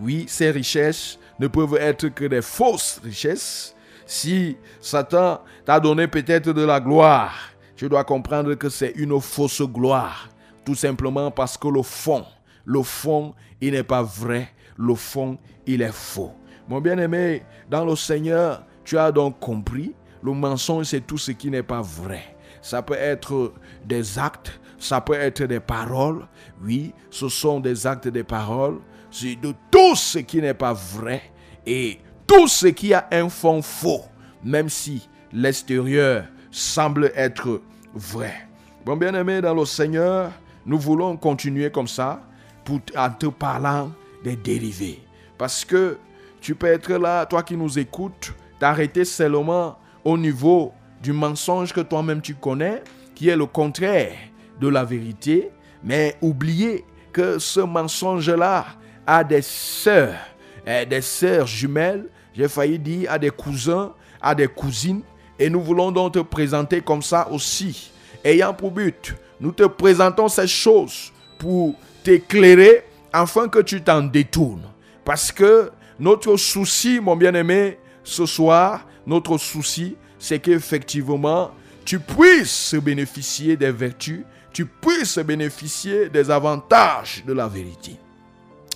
[0.00, 3.74] Oui, ces richesses ne peuvent être que des fausses richesses.
[4.06, 7.34] Si Satan t'a donné peut-être de la gloire,
[7.76, 10.28] tu dois comprendre que c'est une fausse gloire.
[10.64, 12.24] Tout simplement parce que le fond,
[12.64, 14.48] le fond, il n'est pas vrai.
[14.76, 16.32] Le fond, il est faux.
[16.68, 21.50] Mon bien-aimé, dans le Seigneur, tu as donc compris, le mensonge, c'est tout ce qui
[21.50, 22.36] n'est pas vrai.
[22.62, 23.52] Ça peut être
[23.84, 26.26] des actes, ça peut être des paroles.
[26.62, 28.78] Oui, ce sont des actes, des paroles.
[29.10, 31.22] C'est de tout ce qui n'est pas vrai
[31.66, 34.04] et tout ce qui a un fond faux,
[34.44, 37.60] même si l'extérieur semble être
[37.94, 38.48] vrai.
[38.84, 40.30] Bon bien-aimé dans le Seigneur,
[40.64, 42.22] nous voulons continuer comme ça
[42.64, 43.90] pour, en te parlant
[44.22, 45.00] des dérivés.
[45.36, 45.98] Parce que
[46.40, 51.80] tu peux être là, toi qui nous écoutes, t'arrêter seulement au niveau du mensonge que
[51.80, 52.82] toi-même tu connais,
[53.14, 54.16] qui est le contraire
[54.60, 55.50] de la vérité,
[55.82, 58.66] mais oublier que ce mensonge-là
[59.10, 60.14] a des sœurs,
[60.64, 63.92] eh, des sœurs jumelles, j'ai failli dire à des cousins,
[64.22, 65.02] à des cousines,
[65.36, 67.90] et nous voulons donc te présenter comme ça aussi,
[68.22, 74.70] ayant pour but, nous te présentons ces choses pour t'éclairer afin que tu t'en détournes.
[75.04, 81.50] Parce que notre souci, mon bien-aimé, ce soir, notre souci, c'est qu'effectivement,
[81.84, 87.96] tu puisses bénéficier des vertus, tu puisses bénéficier des avantages de la vérité.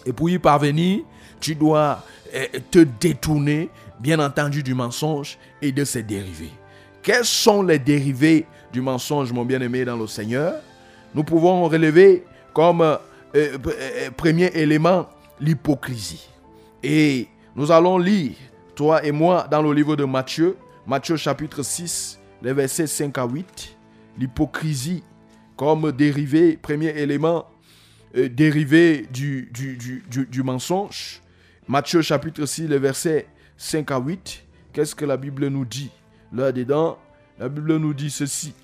[0.07, 1.01] Et pour y parvenir,
[1.41, 6.53] tu dois eh, te détourner, bien entendu, du mensonge et de ses dérivés.
[7.03, 10.55] Quels sont les dérivés du mensonge, mon bien-aimé, dans le Seigneur?
[11.15, 12.97] Nous pouvons relever comme euh,
[13.35, 15.07] euh, premier élément
[15.41, 16.29] l'hypocrisie.
[16.83, 18.33] Et nous allons lire,
[18.75, 23.27] toi et moi, dans le livre de Matthieu, Matthieu chapitre 6, les versets 5 à
[23.27, 23.77] 8,
[24.19, 25.03] l'hypocrisie
[25.57, 27.47] comme dérivé, premier élément
[28.17, 31.21] euh, dérivé du, du, mensonge.
[31.67, 35.91] Matthieu chapitre 6, les versets 5 à 8, qu'est-ce que la Bible nous dit
[36.33, 36.99] Là-dedans,
[37.39, 38.55] la Bible nous dit ceci.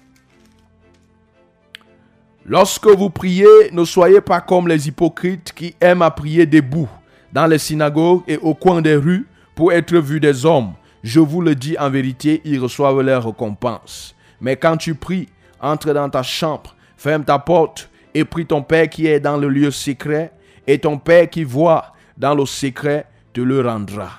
[2.46, 6.88] Lorsque vous priez, ne soyez pas comme les hypocrites qui aiment à prier debout
[7.32, 10.72] dans les synagogues et au coin des rues pour être vus des hommes.
[11.02, 14.14] Je vous le dis en vérité, ils reçoivent leur récompense.
[14.40, 15.28] Mais quand tu pries,
[15.60, 19.48] entre dans ta chambre, ferme ta porte et prie ton Père qui est dans le
[19.48, 20.32] lieu secret,
[20.66, 24.10] et ton Père qui voit dans le secret te le rendra.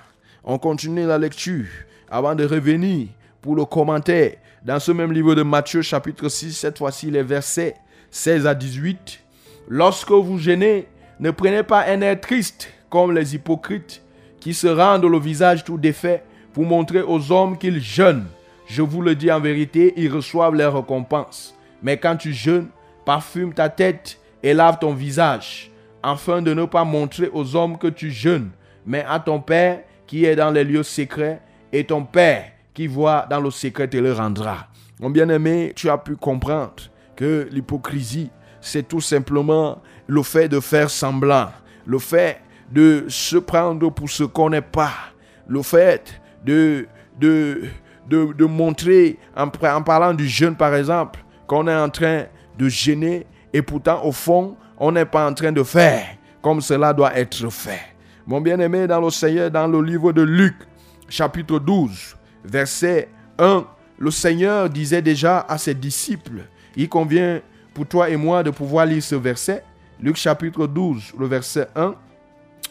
[0.44, 1.66] On continue la lecture
[2.10, 3.08] avant de revenir
[3.42, 7.76] pour le commentaire dans ce même livre de Matthieu chapitre 6, cette fois-ci les versets
[8.12, 9.20] 16 à 18.
[9.68, 10.88] Lorsque vous gênez,
[11.20, 14.02] ne prenez pas un air triste comme les hypocrites
[14.40, 16.24] qui se rendent le visage tout défait
[16.54, 18.26] pour montrer aux hommes qu'ils jeûnent.
[18.68, 21.56] Je vous le dis en vérité, ils reçoivent leur récompense.
[21.84, 22.68] Mais quand tu jeûnes,
[23.06, 25.72] parfume ta tête et lave ton visage,
[26.04, 28.52] afin de ne pas montrer aux hommes que tu jeûnes,
[28.86, 33.26] mais à ton Père qui est dans les lieux secrets, et ton Père qui voit
[33.30, 34.68] dans le secret te le rendra.
[35.00, 36.74] Mon bien-aimé, tu as pu comprendre
[37.16, 41.50] que l'hypocrisie, c'est tout simplement le fait de faire semblant,
[41.86, 44.94] le fait de se prendre pour ce qu'on n'est pas,
[45.48, 46.88] le fait de,
[47.20, 47.64] de,
[48.08, 52.26] de, montrer, en, en parlant du jeûne par exemple, qu'on est en train
[52.58, 56.06] de gêner et pourtant au fond, on n'est pas en train de faire
[56.42, 57.82] comme cela doit être fait.
[58.26, 60.56] Mon bien-aimé dans le Seigneur, dans le livre de Luc,
[61.10, 63.66] chapitre 12, verset 1,
[63.98, 66.44] le Seigneur disait déjà à ses disciples,
[66.76, 67.42] il convient
[67.74, 69.64] pour toi et moi de pouvoir lire ce verset,
[70.02, 71.94] Luc chapitre 12, le verset 1,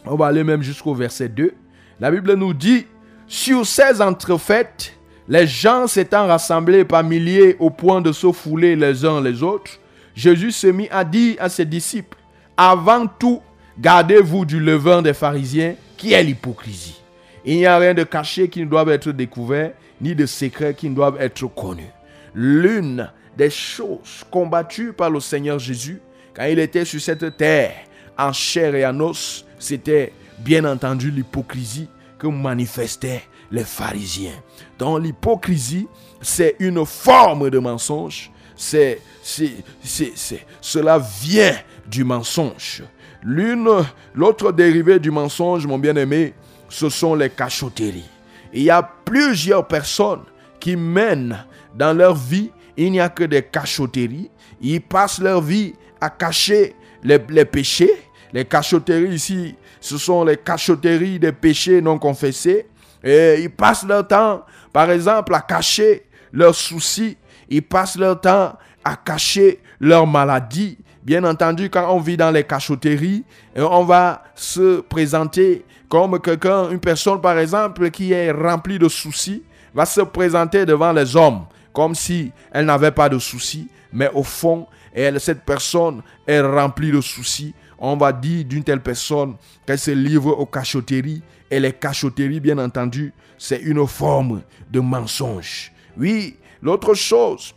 [0.06, 1.52] on va aller même jusqu'au verset 2.
[2.00, 2.86] La Bible nous dit,
[3.26, 4.98] sur ces entrefaites,
[5.30, 9.78] les gens s'étant rassemblés par milliers au point de se fouler les uns les autres,
[10.12, 12.18] Jésus se mit à dire à ses disciples,
[12.56, 13.40] avant tout,
[13.78, 17.00] gardez-vous du levain des pharisiens, qui est l'hypocrisie.
[17.44, 20.90] Il n'y a rien de caché qui ne doit être découvert, ni de secret qui
[20.90, 21.86] ne doit être connu.
[22.34, 26.00] L'une des choses combattues par le Seigneur Jésus,
[26.34, 27.74] quand il était sur cette terre,
[28.18, 31.88] en chair et en os, c'était bien entendu l'hypocrisie
[32.18, 34.42] que manifestaient les pharisiens.
[34.78, 35.88] Dans l'hypocrisie,
[36.20, 38.30] c'est une forme de mensonge.
[38.56, 42.82] C'est, c'est, c'est, cela vient du mensonge.
[43.22, 43.68] L'une,
[44.14, 46.34] l'autre dérivée du mensonge, mon bien-aimé,
[46.68, 48.08] ce sont les cachotteries.
[48.52, 50.22] Il y a plusieurs personnes
[50.58, 51.44] qui mènent
[51.74, 54.30] dans leur vie il n'y a que des cachotteries.
[54.62, 57.92] Ils passent leur vie à cacher les, les péchés.
[58.32, 62.66] Les cachotteries ici, ce sont les cachotteries des péchés non confessés.
[63.02, 67.16] Et ils passent leur temps, par exemple, à cacher leurs soucis.
[67.48, 70.78] Ils passent leur temps à cacher leurs maladies.
[71.02, 73.24] Bien entendu, quand on vit dans les cachotteries,
[73.56, 79.42] on va se présenter comme quelqu'un, une personne par exemple, qui est remplie de soucis,
[79.74, 84.22] va se présenter devant les hommes comme si elle n'avait pas de soucis, mais au
[84.22, 87.54] fond, elle, cette personne est remplie de soucis.
[87.78, 89.36] On va dire d'une telle personne
[89.66, 91.22] qu'elle se livre aux cachotteries.
[91.50, 95.72] Et les cachotteries, bien entendu, c'est une forme de mensonge.
[95.96, 97.54] Oui, l'autre chose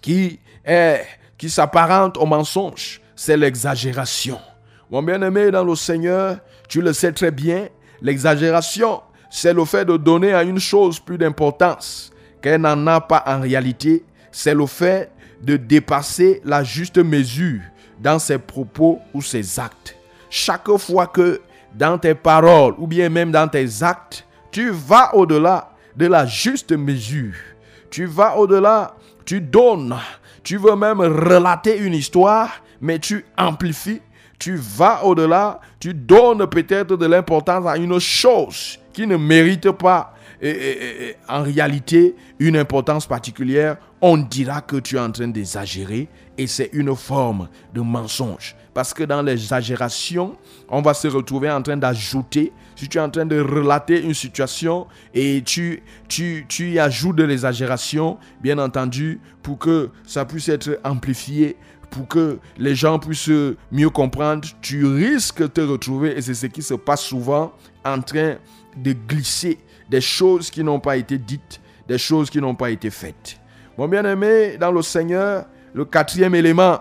[0.00, 1.04] qui est
[1.36, 4.38] qui s'apparente au mensonge, c'est l'exagération.
[4.90, 6.38] Mon bien-aimé dans le Seigneur,
[6.68, 7.68] tu le sais très bien,
[8.00, 13.24] l'exagération, c'est le fait de donner à une chose plus d'importance qu'elle n'en a pas
[13.26, 14.04] en réalité.
[14.30, 15.10] C'est le fait
[15.42, 17.60] de dépasser la juste mesure
[18.00, 19.96] dans ses propos ou ses actes.
[20.30, 21.40] Chaque fois que
[21.74, 26.72] dans tes paroles ou bien même dans tes actes, tu vas au-delà de la juste
[26.72, 27.34] mesure.
[27.90, 28.94] Tu vas au-delà,
[29.24, 29.96] tu donnes,
[30.42, 32.50] tu veux même relater une histoire,
[32.80, 34.02] mais tu amplifies,
[34.38, 40.12] tu vas au-delà, tu donnes peut-être de l'importance à une chose qui ne mérite pas
[41.28, 46.70] en réalité une importance particulière, on dira que tu es en train d'exagérer et c'est
[46.74, 48.54] une forme de mensonge.
[48.74, 50.36] Parce que dans l'exagération,
[50.68, 54.14] on va se retrouver en train d'ajouter, si tu es en train de relater une
[54.14, 60.48] situation et tu, tu, tu y ajoutes de l'exagération, bien entendu, pour que ça puisse
[60.48, 61.56] être amplifié,
[61.90, 63.30] pour que les gens puissent
[63.70, 67.52] mieux comprendre, tu risques de te retrouver, et c'est ce qui se passe souvent,
[67.84, 68.36] en train
[68.76, 69.58] de glisser
[69.88, 73.38] des choses qui n'ont pas été dites, des choses qui n'ont pas été faites.
[73.78, 76.80] Mon bien-aimé, dans le Seigneur, le quatrième élément,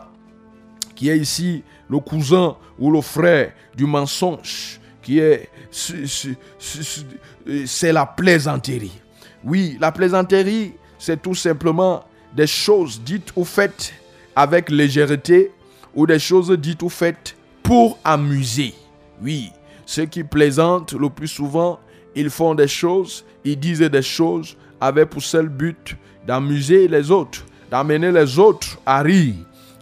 [0.95, 1.63] qui est ici
[1.93, 8.99] le cousin ou le frère du mensonge, qui est, c'est la plaisanterie.
[9.43, 12.03] Oui, la plaisanterie, c'est tout simplement
[12.35, 13.93] des choses dites ou faites
[14.35, 15.51] avec légèreté
[15.93, 18.73] ou des choses dites ou faites pour amuser.
[19.21, 19.51] Oui,
[19.85, 21.79] ceux qui plaisantent le plus souvent,
[22.15, 27.45] ils font des choses, ils disent des choses avec pour seul but d'amuser les autres,
[27.69, 29.35] d'amener les autres à rire.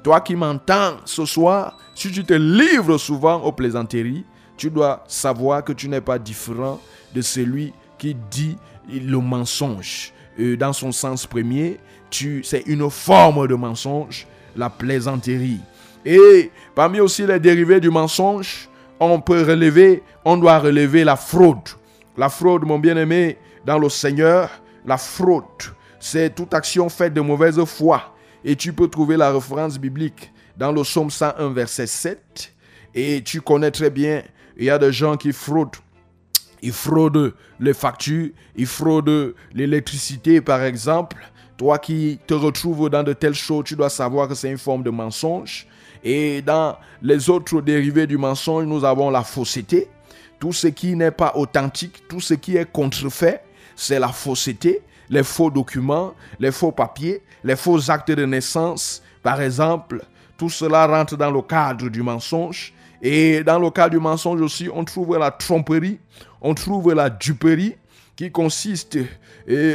[0.04, 4.26] Toi qui m'entends ce soir, si tu te livres souvent aux plaisanteries,
[4.58, 6.80] tu dois savoir que tu n'es pas différent
[7.14, 8.58] de celui qui dit
[8.92, 10.12] le mensonge.
[10.40, 11.78] Euh, dans son sens premier,
[12.10, 14.26] c'est une forme de mensonge,
[14.56, 15.60] la plaisanterie.
[16.04, 18.68] Et parmi aussi les dérivés du mensonge,
[19.00, 21.70] on peut relever, on doit relever la fraude.
[22.18, 24.50] La fraude, mon bien-aimé, dans le Seigneur,
[24.88, 25.44] la fraude,
[26.00, 28.16] c'est toute action faite de mauvaise foi.
[28.44, 30.32] Et tu peux trouver la référence biblique
[30.62, 32.54] dans le psaume 101, verset 7.
[32.94, 34.22] Et tu connais très bien,
[34.56, 35.78] il y a des gens qui fraudent.
[36.62, 41.18] Ils fraudent les factures, ils fraudent l'électricité, par exemple.
[41.58, 44.84] Toi qui te retrouves dans de telles choses, tu dois savoir que c'est une forme
[44.84, 45.66] de mensonge.
[46.04, 49.90] Et dans les autres dérivés du mensonge, nous avons la fausseté.
[50.40, 53.42] Tout ce qui n'est pas authentique, tout ce qui est contrefait,
[53.76, 59.02] c'est la fausseté, les faux documents, les faux papiers, les faux actes de naissance.
[59.24, 60.04] Par exemple,
[60.42, 62.74] tout cela rentre dans le cadre du mensonge.
[63.00, 66.00] Et dans le cadre du mensonge aussi, on trouve la tromperie,
[66.42, 67.76] on trouve la duperie,
[68.16, 68.98] qui consiste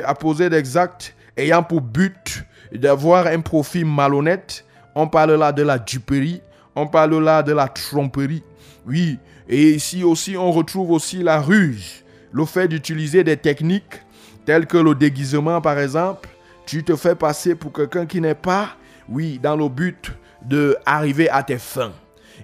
[0.05, 2.43] à poser des actes ayant pour but
[2.73, 4.65] d'avoir un profit malhonnête.
[4.97, 6.41] On parle là de la duperie,
[6.75, 8.43] on parle là de la tromperie.
[8.89, 12.03] Oui, et ici aussi, on retrouve aussi la ruse,
[12.33, 14.03] le fait d'utiliser des techniques
[14.45, 16.29] telles que le déguisement, par exemple.
[16.67, 18.71] Tu te fais passer pour quelqu'un qui n'est pas,
[19.09, 20.11] oui, dans le but
[20.43, 21.93] de arriver à tes fins.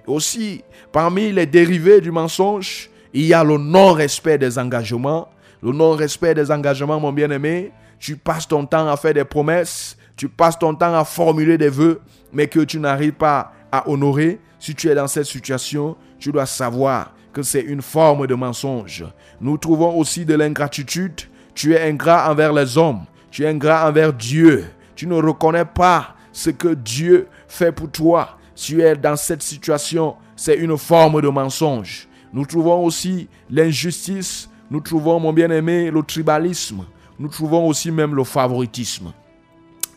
[0.07, 5.29] Aussi, parmi les dérivés du mensonge, il y a le non-respect des engagements.
[5.61, 10.27] Le non-respect des engagements, mon bien-aimé, tu passes ton temps à faire des promesses, tu
[10.27, 12.01] passes ton temps à formuler des vœux,
[12.33, 14.39] mais que tu n'arrives pas à honorer.
[14.59, 19.05] Si tu es dans cette situation, tu dois savoir que c'est une forme de mensonge.
[19.39, 21.21] Nous trouvons aussi de l'ingratitude.
[21.55, 23.05] Tu es ingrat envers les hommes.
[23.31, 24.65] Tu es ingrat envers Dieu.
[24.95, 28.37] Tu ne reconnais pas ce que Dieu fait pour toi.
[28.55, 32.09] Tu es dans cette situation, c'est une forme de mensonge.
[32.33, 34.49] Nous trouvons aussi l'injustice.
[34.69, 36.85] Nous trouvons, mon bien-aimé, le tribalisme.
[37.19, 39.13] Nous trouvons aussi même le favoritisme.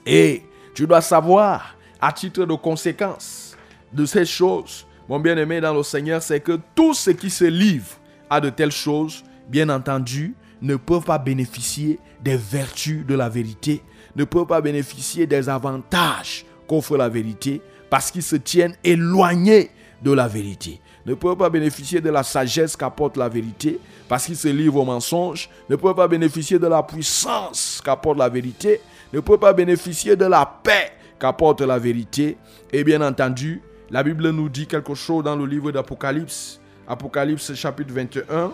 [0.04, 0.42] Et
[0.74, 3.56] tu dois savoir, à titre de conséquence
[3.92, 7.98] de ces choses, mon bien-aimé dans le Seigneur, c'est que tout ce qui se livre
[8.28, 13.82] à de telles choses, bien entendu, ne peuvent pas bénéficier des vertus de la vérité,
[14.16, 17.60] ne peuvent pas bénéficier des avantages qu'offre la vérité
[17.90, 19.70] parce qu'ils se tiennent éloignés
[20.02, 20.80] de la vérité.
[21.04, 24.84] Ne peuvent pas bénéficier de la sagesse qu'apporte la vérité parce qu'ils se livrent au
[24.84, 25.48] mensonge.
[25.68, 28.80] Ne peuvent pas bénéficier de la puissance qu'apporte la vérité.
[29.12, 32.36] Ne peuvent pas bénéficier de la paix qu'apporte la vérité.
[32.72, 36.60] Et bien entendu, la Bible nous dit quelque chose dans le livre d'Apocalypse.
[36.88, 38.52] Apocalypse chapitre 21,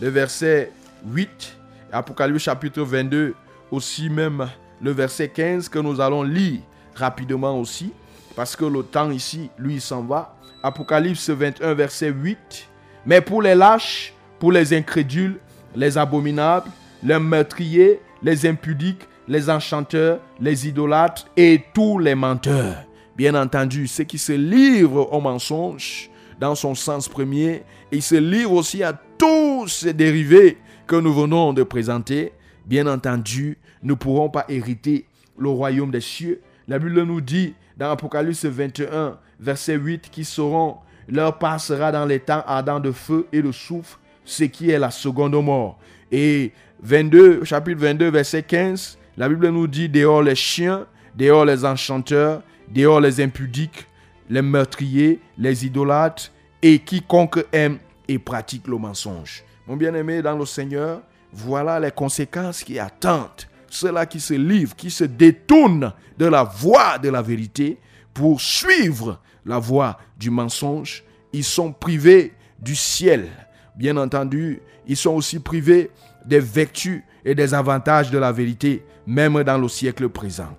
[0.00, 0.72] le verset
[1.06, 1.56] 8.
[1.90, 3.34] Apocalypse chapitre 22,
[3.70, 4.46] aussi même
[4.80, 6.60] le verset 15 que nous allons lire
[6.94, 7.92] rapidement aussi.
[8.36, 10.36] Parce que le temps ici, lui, s'en va.
[10.62, 12.68] Apocalypse 21, verset 8.
[13.06, 15.38] Mais pour les lâches, pour les incrédules,
[15.76, 16.70] les abominables,
[17.02, 22.84] les meurtriers, les impudiques, les enchanteurs, les idolâtres et tous les menteurs.
[23.16, 26.10] Bien entendu, ceux qui se livrent au mensonge
[26.40, 27.62] dans son sens premier,
[27.92, 32.32] et se livrent aussi à tous ces dérivés que nous venons de présenter.
[32.66, 35.06] Bien entendu, ne pourrons pas hériter
[35.38, 36.40] le royaume des cieux.
[36.66, 40.78] La Bible nous dit dans Apocalypse 21, verset 8, qui seront,
[41.08, 44.90] leur passera dans les temps ardents de feu et de souffle, ce qui est la
[44.90, 45.78] seconde mort.
[46.10, 51.64] Et 22, chapitre 22, verset 15, la Bible nous dit dehors les chiens, dehors les
[51.64, 53.86] enchanteurs, dehors les impudiques,
[54.30, 56.30] les meurtriers, les idolâtres
[56.62, 57.78] et quiconque aime
[58.08, 59.44] et pratique le mensonge.
[59.66, 64.90] Mon bien-aimé dans le Seigneur, voilà les conséquences qui attendent ceux-là qui se livrent, qui
[64.90, 67.78] se détournent de la voie de la vérité
[68.12, 71.04] pour suivre la voie du mensonge.
[71.32, 73.28] Ils sont privés du ciel.
[73.76, 75.90] Bien entendu, ils sont aussi privés
[76.24, 80.56] des vertus et des avantages de la vérité, même dans le siècle présent.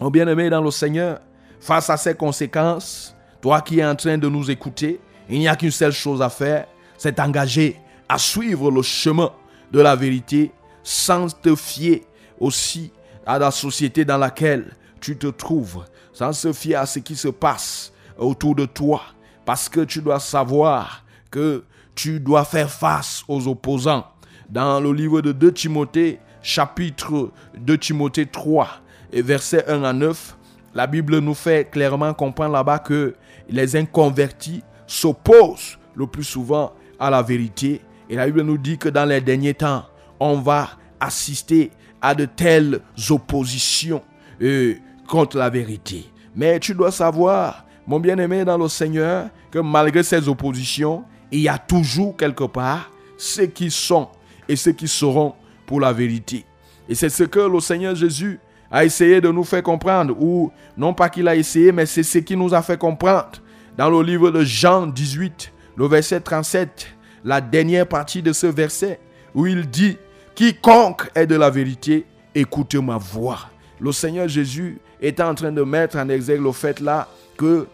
[0.00, 1.20] Mon bien-aimé dans le Seigneur,
[1.60, 5.56] face à ces conséquences, toi qui es en train de nous écouter, il n'y a
[5.56, 6.66] qu'une seule chose à faire,
[6.98, 7.76] c'est t'engager
[8.08, 9.32] à suivre le chemin
[9.72, 12.02] de la vérité sans te fier
[12.40, 12.92] aussi
[13.26, 17.28] à la société dans laquelle tu te trouves, sans se fier à ce qui se
[17.28, 19.02] passe autour de toi,
[19.44, 21.64] parce que tu dois savoir que
[21.94, 24.06] tu dois faire face aux opposants.
[24.48, 28.68] Dans le livre de 2 Timothée, chapitre 2 Timothée 3,
[29.12, 30.36] et verset 1 à 9,
[30.74, 33.14] la Bible nous fait clairement comprendre là-bas que
[33.48, 37.80] les inconvertis s'opposent le plus souvent à la vérité.
[38.10, 39.84] Et la Bible nous dit que dans les derniers temps,
[40.18, 41.70] on va assister
[42.04, 44.02] à de telles oppositions
[44.42, 44.74] euh,
[45.08, 46.04] contre la vérité.
[46.36, 51.48] Mais tu dois savoir, mon bien-aimé dans le Seigneur, que malgré ces oppositions, il y
[51.48, 54.08] a toujours quelque part ceux qui sont
[54.46, 55.32] et ceux qui seront
[55.64, 56.44] pour la vérité.
[56.90, 58.38] Et c'est ce que le Seigneur Jésus
[58.70, 62.18] a essayé de nous faire comprendre, ou non pas qu'il a essayé, mais c'est ce
[62.18, 63.40] qui nous a fait comprendre.
[63.78, 66.86] Dans le livre de Jean 18, le verset 37,
[67.24, 69.00] la dernière partie de ce verset,
[69.34, 69.96] où il dit,
[70.34, 73.38] quiconque est de la vérité, écoute ma voix.
[73.80, 77.66] Le Seigneur Jésus est en train de mettre en exergue le fait là que,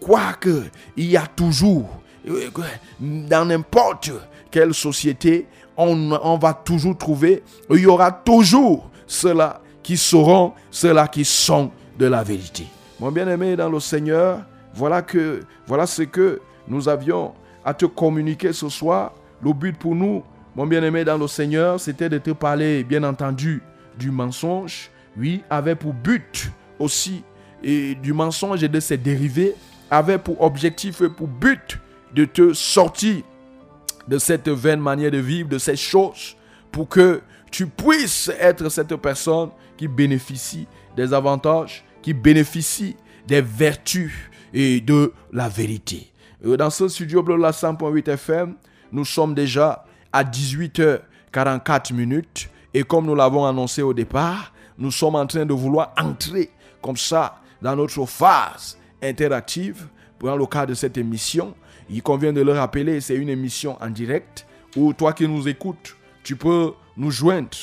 [0.00, 0.64] quoique
[0.96, 1.88] il y a toujours,
[3.00, 4.10] dans n'importe
[4.50, 11.08] quelle société, on, on va toujours trouver, il y aura toujours ceux-là qui seront ceux-là
[11.08, 12.66] qui sont de la vérité.
[13.00, 14.40] Mon bien-aimé dans le Seigneur,
[14.74, 17.32] voilà, que, voilà ce que nous avions
[17.64, 19.12] à te communiquer ce soir.
[19.42, 20.22] Le but pour nous,
[20.58, 23.62] mon bien-aimé dans le Seigneur, c'était de te parler, bien entendu,
[23.96, 24.90] du mensonge.
[25.16, 26.50] Oui, avait pour but
[26.80, 27.22] aussi,
[27.62, 29.54] et du mensonge et de ses dérivés,
[29.88, 31.78] avait pour objectif et pour but
[32.12, 33.22] de te sortir
[34.08, 36.36] de cette vaine manière de vivre, de ces choses,
[36.72, 42.96] pour que tu puisses être cette personne qui bénéficie des avantages, qui bénéficie
[43.28, 44.12] des vertus
[44.52, 46.10] et de la vérité.
[46.44, 48.56] Euh, dans ce studio bleu la 100.8 FM,
[48.90, 55.16] nous sommes déjà à 18h44 minutes et comme nous l'avons annoncé au départ, nous sommes
[55.16, 56.50] en train de vouloir entrer
[56.82, 59.88] comme ça dans notre phase interactive
[60.20, 61.54] dans le cadre de cette émission.
[61.90, 64.46] Il convient de le rappeler, c'est une émission en direct
[64.76, 67.56] où toi qui nous écoutes, tu peux nous joindre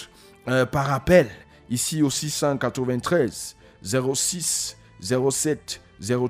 [0.48, 1.30] euh, par appel
[1.70, 5.82] ici au 693 06 07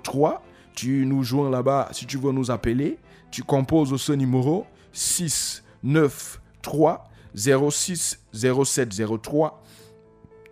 [0.04, 0.44] 03.
[0.74, 2.98] Tu nous joins là-bas si tu veux nous appeler.
[3.32, 4.66] Tu composes ce numéro
[5.86, 7.00] 693
[7.36, 8.90] 06 07
[9.22, 9.62] 03.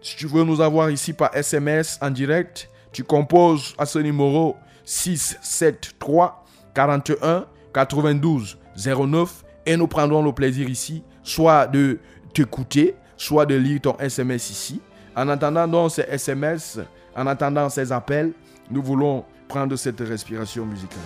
[0.01, 4.55] Si tu veux nous avoir ici par SMS en direct, tu composes à ce numéro
[4.85, 6.29] 673
[6.73, 11.99] 41 92 09 et nous prendrons le plaisir ici soit de
[12.33, 14.81] t'écouter, soit de lire ton SMS ici.
[15.15, 16.79] En attendant donc ces SMS,
[17.15, 18.33] en attendant ces appels,
[18.69, 20.99] nous voulons prendre cette respiration musicale.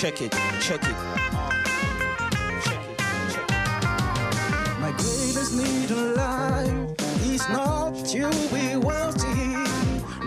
[0.00, 0.96] Check it, check it.
[2.64, 2.98] Check it,
[3.32, 3.60] check it.
[4.80, 9.54] My greatest need in life is not to be wealthy,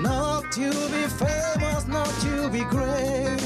[0.01, 3.37] not to be famous, not to be great.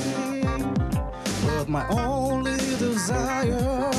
[1.44, 3.90] But my only desire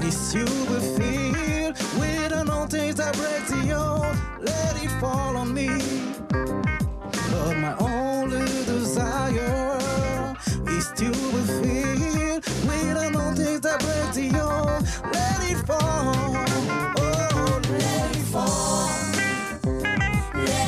[0.00, 4.16] is to be filled with an that breaks the old.
[4.40, 6.31] Let it fall on me.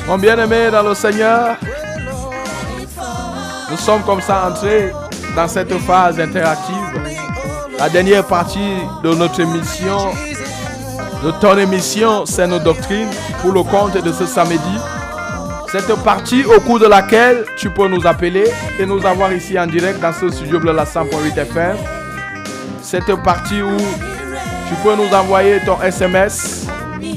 [0.07, 1.57] Mon bien-aimé dans le Seigneur,
[3.71, 4.93] nous sommes comme ça entrés
[5.35, 7.01] dans cette phase interactive,
[7.79, 9.97] la dernière partie de notre émission,
[11.23, 13.09] de ton émission, c'est nos doctrines,
[13.41, 14.79] pour le compte de ce samedi.
[15.73, 18.45] Cette partie au cours de laquelle tu peux nous appeler
[18.79, 21.77] et nous avoir ici en direct dans ce studio Bleu la 100.8 FM.
[22.83, 26.67] Cette partie où tu peux nous envoyer ton SMS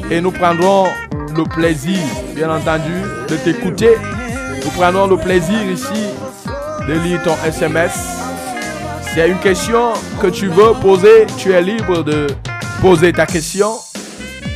[0.10, 0.88] et nous prendrons
[1.36, 1.99] le plaisir,
[2.36, 2.93] bien entendu,
[3.30, 3.91] de t'écouter.
[4.64, 6.08] Nous prendrons le plaisir ici
[6.88, 7.93] de lire ton SMS.
[9.03, 12.28] S'il y a une question que tu veux poser, tu es libre de
[12.82, 13.72] poser ta question.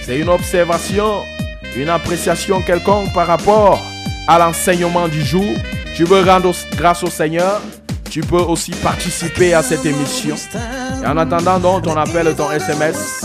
[0.05, 1.21] C'est une observation,
[1.75, 3.81] une appréciation quelconque par rapport
[4.27, 5.53] à l'enseignement du jour.
[5.95, 7.61] Tu veux rendre grâce au Seigneur.
[8.09, 10.35] Tu peux aussi participer à cette émission.
[11.03, 13.23] Et en attendant donc ton appel ton SMS,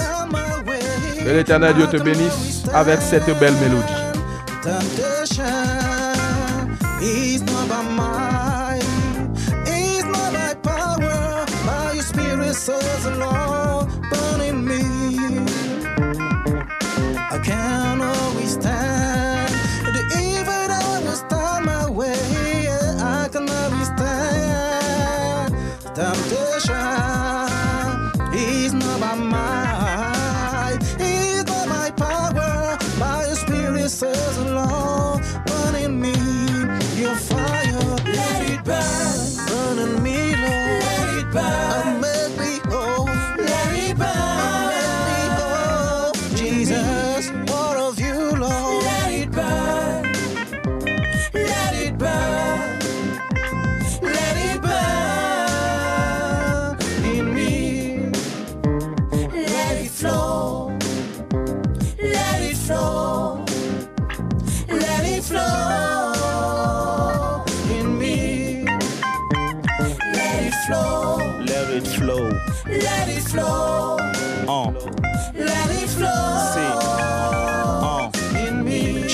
[1.27, 3.93] que l'éternel Dieu te bénisse avec cette belle mélodie.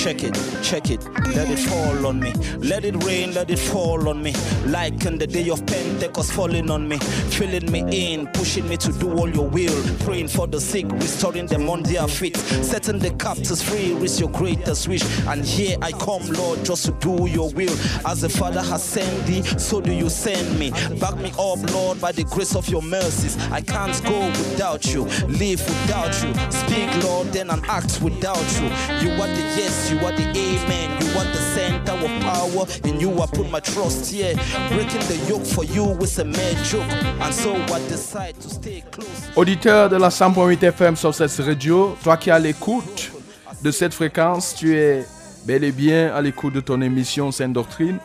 [0.03, 1.12] Check it, check it.
[1.35, 2.31] Let it fall on me.
[2.59, 4.33] Let it rain, let it fall on me.
[4.65, 6.97] Like in the day of Pentecost falling on me.
[6.99, 9.83] Filling me in, pushing me to do all your will.
[9.99, 12.37] Praying for the sick, restoring them on their feet.
[12.37, 15.03] Setting the captives free is your greatest wish.
[15.27, 17.75] And here I come, Lord, just to do your will.
[18.05, 20.71] As the Father has sent thee, so do you send me.
[20.99, 23.37] Back me up, Lord, by the grace of your mercies.
[23.51, 26.33] I can't go without you, live without you.
[26.51, 28.67] Speak, Lord, then and act without you.
[29.01, 31.01] You are the yes, you are the amen.
[31.01, 31.22] You are
[39.35, 43.11] Auditeur de la 100.8 FM sur cette radio, toi qui as l'écoute
[43.61, 45.05] de cette fréquence, tu es
[45.45, 47.97] bel et bien à l'écoute de ton émission Sainte Doctrine.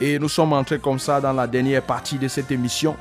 [0.00, 2.96] Et nous sommes entrés comme ça dans la dernière partie de cette émission,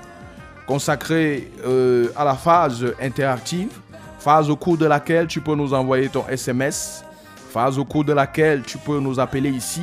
[0.67, 3.69] consacrée euh, à la phase interactive,
[4.19, 7.03] phase au cours de laquelle tu peux nous envoyer ton SMS,
[7.49, 9.81] phase au cours de laquelle tu peux nous appeler ici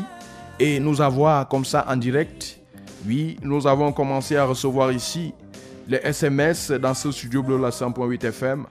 [0.58, 2.60] et nous avoir comme ça en direct.
[3.06, 5.34] Oui, nous avons commencé à recevoir ici
[5.88, 8.66] les SMS dans ce studio bleu la 100.8 FM.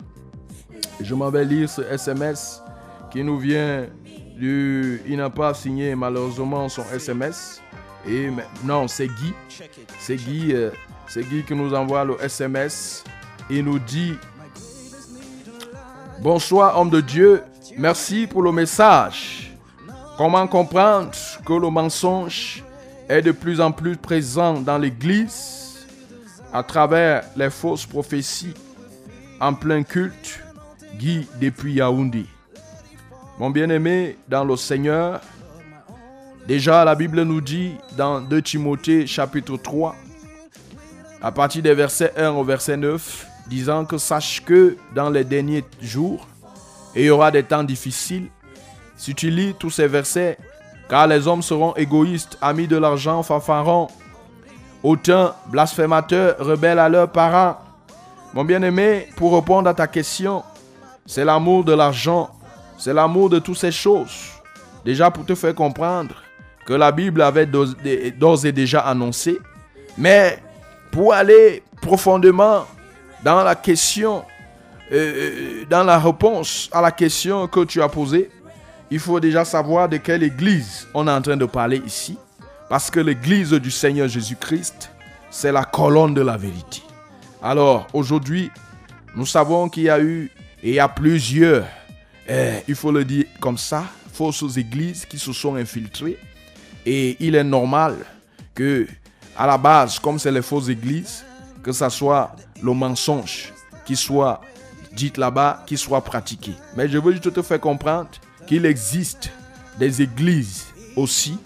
[1.02, 2.62] Je m'en vais lire ce SMS
[3.12, 3.86] qui nous vient
[4.38, 5.02] du...
[5.08, 7.62] Il n'a pas signé malheureusement son SMS.
[8.08, 8.30] Et
[8.64, 9.34] non, c'est Guy.
[10.00, 10.72] C'est Guy, euh,
[11.08, 13.04] c'est Guy qui nous envoie le SMS.
[13.50, 14.16] Il nous dit
[16.22, 17.44] Bonsoir homme de Dieu,
[17.78, 19.52] merci pour le message.
[20.18, 21.12] Comment comprendre
[21.46, 22.64] que le mensonge
[23.10, 25.86] est de plus en plus présent dans l'Église
[26.54, 28.54] à travers les fausses prophéties
[29.40, 30.40] en plein culte
[30.98, 32.26] Guy depuis Yaoundé.
[33.38, 35.20] Mon bien-aimé dans le Seigneur,
[36.48, 39.94] déjà la Bible nous dit dans 2 Timothée chapitre 3,
[41.22, 45.66] à partir des versets 1 au verset 9, disant que sache que dans les derniers
[45.82, 46.26] jours,
[46.96, 48.30] il y aura des temps difficiles.
[48.96, 50.38] Si tu lis tous ces versets,
[50.90, 53.88] car les hommes seront égoïstes, amis de l'argent, fanfarons,
[54.84, 57.58] hautains, blasphémateurs, rebelles à leurs parents.
[58.34, 60.44] Mon bien-aimé, pour répondre à ta question,
[61.06, 62.30] c'est l'amour de l'argent,
[62.78, 64.36] c'est l'amour de toutes ces choses
[64.86, 66.16] déjà pour te faire comprendre
[66.66, 69.40] que la Bible avait d'ores et déjà annoncé,
[69.98, 70.40] mais
[70.92, 72.66] pour aller profondément
[73.24, 74.24] dans la question,
[74.92, 78.30] dans la réponse à la question que tu as posée,
[78.92, 82.18] il faut déjà savoir de quelle église on est en train de parler ici.
[82.70, 84.92] Parce que l'église du Seigneur Jésus-Christ,
[85.30, 86.82] c'est la colonne de la vérité.
[87.42, 88.52] Alors, aujourd'hui,
[89.16, 90.32] nous savons qu'il y a eu
[90.64, 91.66] et il y a plusieurs,
[92.28, 96.18] eh, il faut le dire comme ça, fausses églises qui se sont infiltrées.
[96.86, 97.98] Et il est normal
[98.54, 98.88] que,
[99.38, 101.24] à la base, comme c'est les fausses églises,
[101.62, 103.52] que ce soit le mensonge
[103.86, 104.42] qui soit
[104.96, 106.54] dit là-bas, qui soit pratiqué.
[106.76, 108.10] Mais je veux juste te faire comprendre
[108.48, 109.32] qu'il existe
[109.78, 110.66] des églises
[110.96, 111.38] aussi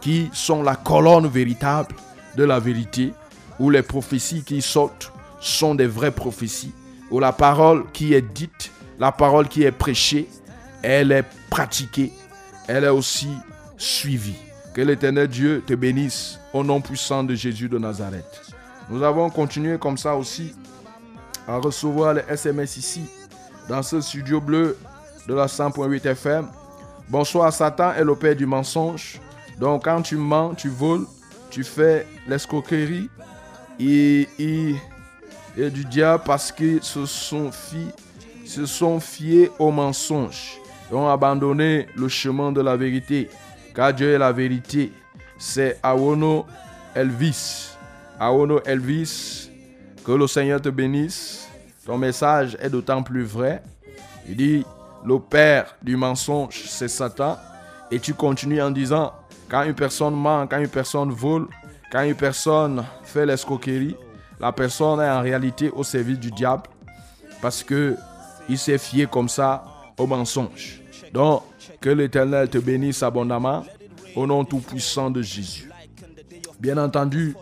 [0.00, 1.94] qui sont la colonne véritable
[2.36, 3.12] de la vérité,
[3.58, 6.72] où les prophéties qui sortent sont des vraies prophéties,
[7.10, 10.28] où la parole qui est dite, la parole qui est prêchée,
[10.82, 12.12] elle est pratiquée,
[12.68, 13.28] elle est aussi
[13.76, 14.36] suivie.
[14.74, 18.52] Que l'éternel Dieu te bénisse au nom puissant de Jésus de Nazareth.
[18.90, 20.52] Nous avons continué comme ça aussi
[21.46, 23.02] à recevoir les SMS ici,
[23.68, 24.76] dans ce studio bleu
[25.28, 26.48] de la 100.8 FM.
[27.08, 29.20] Bonsoir, Satan est le père du mensonge.
[29.58, 31.06] Donc, quand tu mens, tu voles,
[31.50, 33.08] tu fais l'escroquerie
[33.78, 34.74] et, et,
[35.56, 37.86] et, du diable parce qu'ils se sont, fi,
[38.46, 40.58] se sont fiés au mensonge
[40.90, 43.28] et ont abandonné le chemin de la vérité.
[43.74, 44.92] Car Dieu est la vérité.
[45.38, 46.46] C'est Awono
[46.94, 47.76] Elvis.
[48.18, 49.50] Awono Elvis,
[50.04, 51.48] que le Seigneur te bénisse.
[51.86, 53.62] Ton message est d'autant plus vrai.
[54.28, 54.64] Il dit,
[55.04, 57.38] le père du mensonge, c'est Satan.
[57.90, 59.12] Et tu continues en disant,
[59.48, 61.46] quand une personne ment, quand une personne vole,
[61.90, 63.96] quand une personne fait l'escroquerie,
[64.40, 66.64] la personne est en réalité au service du diable
[67.40, 67.96] parce que
[68.48, 69.64] il s'est fié comme ça
[69.98, 70.80] au mensonge.
[71.12, 71.42] Donc,
[71.80, 73.64] que l'Éternel te bénisse abondamment
[74.16, 75.70] au nom tout-puissant de Jésus.
[76.58, 77.36] Bien entendu,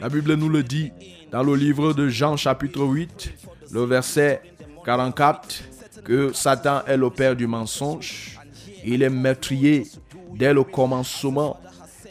[0.00, 0.92] la Bible nous le dit
[1.30, 3.32] dans le livre de Jean chapitre 8,
[3.72, 4.40] le verset
[4.84, 5.62] 44,
[6.04, 8.38] que Satan est le père du mensonge.
[8.84, 9.86] Il est meurtrier
[10.34, 11.58] dès le commencement.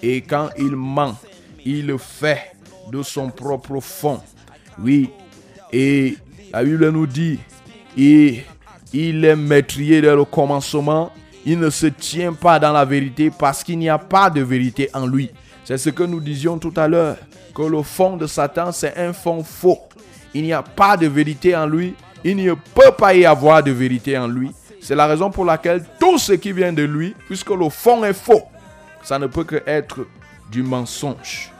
[0.03, 1.17] Et quand il ment,
[1.65, 2.51] il le fait
[2.91, 4.19] de son propre fond.
[4.79, 5.09] Oui.
[5.71, 6.17] Et
[6.51, 7.39] la Bible nous dit,
[7.95, 8.43] il,
[8.93, 11.11] il est meurtrier dès le commencement.
[11.45, 14.89] Il ne se tient pas dans la vérité parce qu'il n'y a pas de vérité
[14.93, 15.29] en lui.
[15.65, 17.17] C'est ce que nous disions tout à l'heure,
[17.55, 19.79] que le fond de Satan, c'est un fond faux.
[20.35, 21.95] Il n'y a pas de vérité en lui.
[22.23, 24.51] Il ne peut pas y avoir de vérité en lui.
[24.79, 28.13] C'est la raison pour laquelle tout ce qui vient de lui, puisque le fond est
[28.13, 28.43] faux,
[29.01, 30.05] ça ne peut que être
[30.51, 31.51] du mensonge.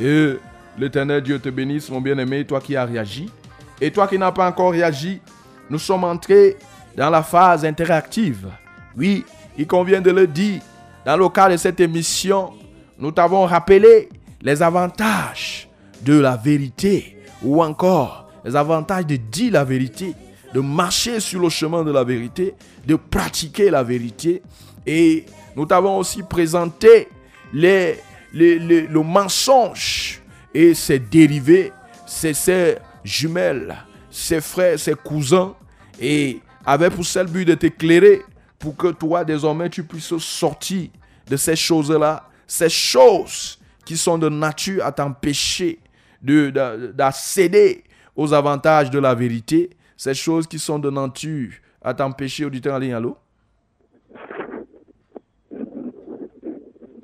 [0.00, 0.36] Et
[0.78, 3.30] l'éternel Dieu te bénisse, mon bien-aimé, toi qui as réagi.
[3.78, 5.20] Et toi qui n'as pas encore réagi,
[5.68, 6.56] nous sommes entrés
[6.96, 8.48] dans la phase interactive.
[8.96, 9.24] Oui,
[9.58, 10.62] il convient de le dire.
[11.04, 12.52] Dans le cadre de cette émission,
[13.00, 14.10] nous t'avons rappelé
[14.42, 15.68] les avantages
[16.02, 20.14] de la vérité ou encore les avantages de dire la vérité,
[20.54, 22.54] de marcher sur le chemin de la vérité,
[22.86, 24.42] de pratiquer la vérité.
[24.86, 25.24] Et
[25.56, 27.08] nous t'avons aussi présenté
[27.52, 30.22] le mensonge
[30.54, 31.72] et ses dérivés,
[32.06, 33.76] ses, jumelles,
[34.10, 35.54] ses frères, ses cousins,
[36.00, 38.22] et avait pour seul but de t'éclairer
[38.58, 40.88] pour que toi, désormais, tu puisses sortir
[41.28, 45.78] de ces choses-là, ces choses qui sont de nature à t'empêcher
[46.20, 47.84] d'accéder
[48.16, 52.78] aux avantages de la vérité, ces choses qui sont de nature à t'empêcher, auditeur en
[52.78, 53.16] ligne, allô?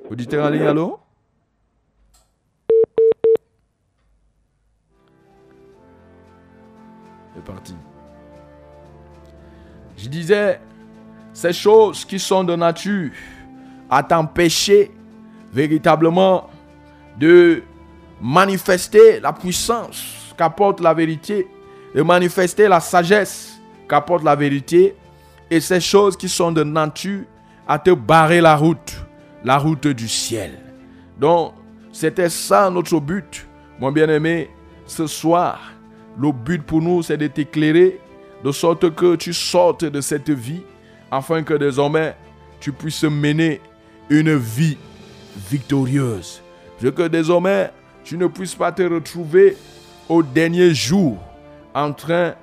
[0.09, 0.99] Auditeur en ligne, allô?
[7.33, 7.75] C'est parti.
[9.95, 10.59] Je disais,
[11.31, 13.11] ces choses qui sont de nature
[13.89, 14.91] à t'empêcher
[15.57, 16.51] véritablement
[17.19, 17.63] de
[18.21, 21.47] manifester la puissance qu'apporte la vérité,
[21.95, 24.95] de manifester la sagesse qu'apporte la vérité,
[25.49, 27.23] et ces choses qui sont de nature
[27.67, 28.93] à te barrer la route,
[29.43, 30.59] la route du ciel.
[31.19, 31.53] Donc,
[31.91, 33.47] c'était ça notre but,
[33.79, 34.51] mon bien-aimé,
[34.85, 35.59] ce soir.
[36.19, 37.99] Le but pour nous, c'est de t'éclairer,
[38.43, 40.61] de sorte que tu sortes de cette vie,
[41.09, 42.15] afin que désormais,
[42.59, 43.59] tu puisses mener
[44.09, 44.77] une vie
[45.49, 46.41] victorieuse.
[46.81, 47.71] Je que désormais,
[48.03, 49.57] tu ne puisses pas te retrouver
[50.09, 51.17] au dernier jour
[51.73, 52.33] en train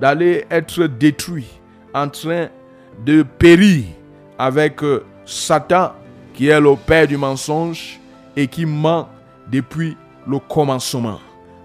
[0.00, 1.48] d'aller être détruit,
[1.94, 2.48] en train
[3.04, 3.84] de périr
[4.38, 5.92] avec euh, Satan
[6.34, 8.00] qui est le père du mensonge
[8.36, 9.08] et qui ment
[9.50, 9.96] depuis
[10.26, 11.20] le commencement.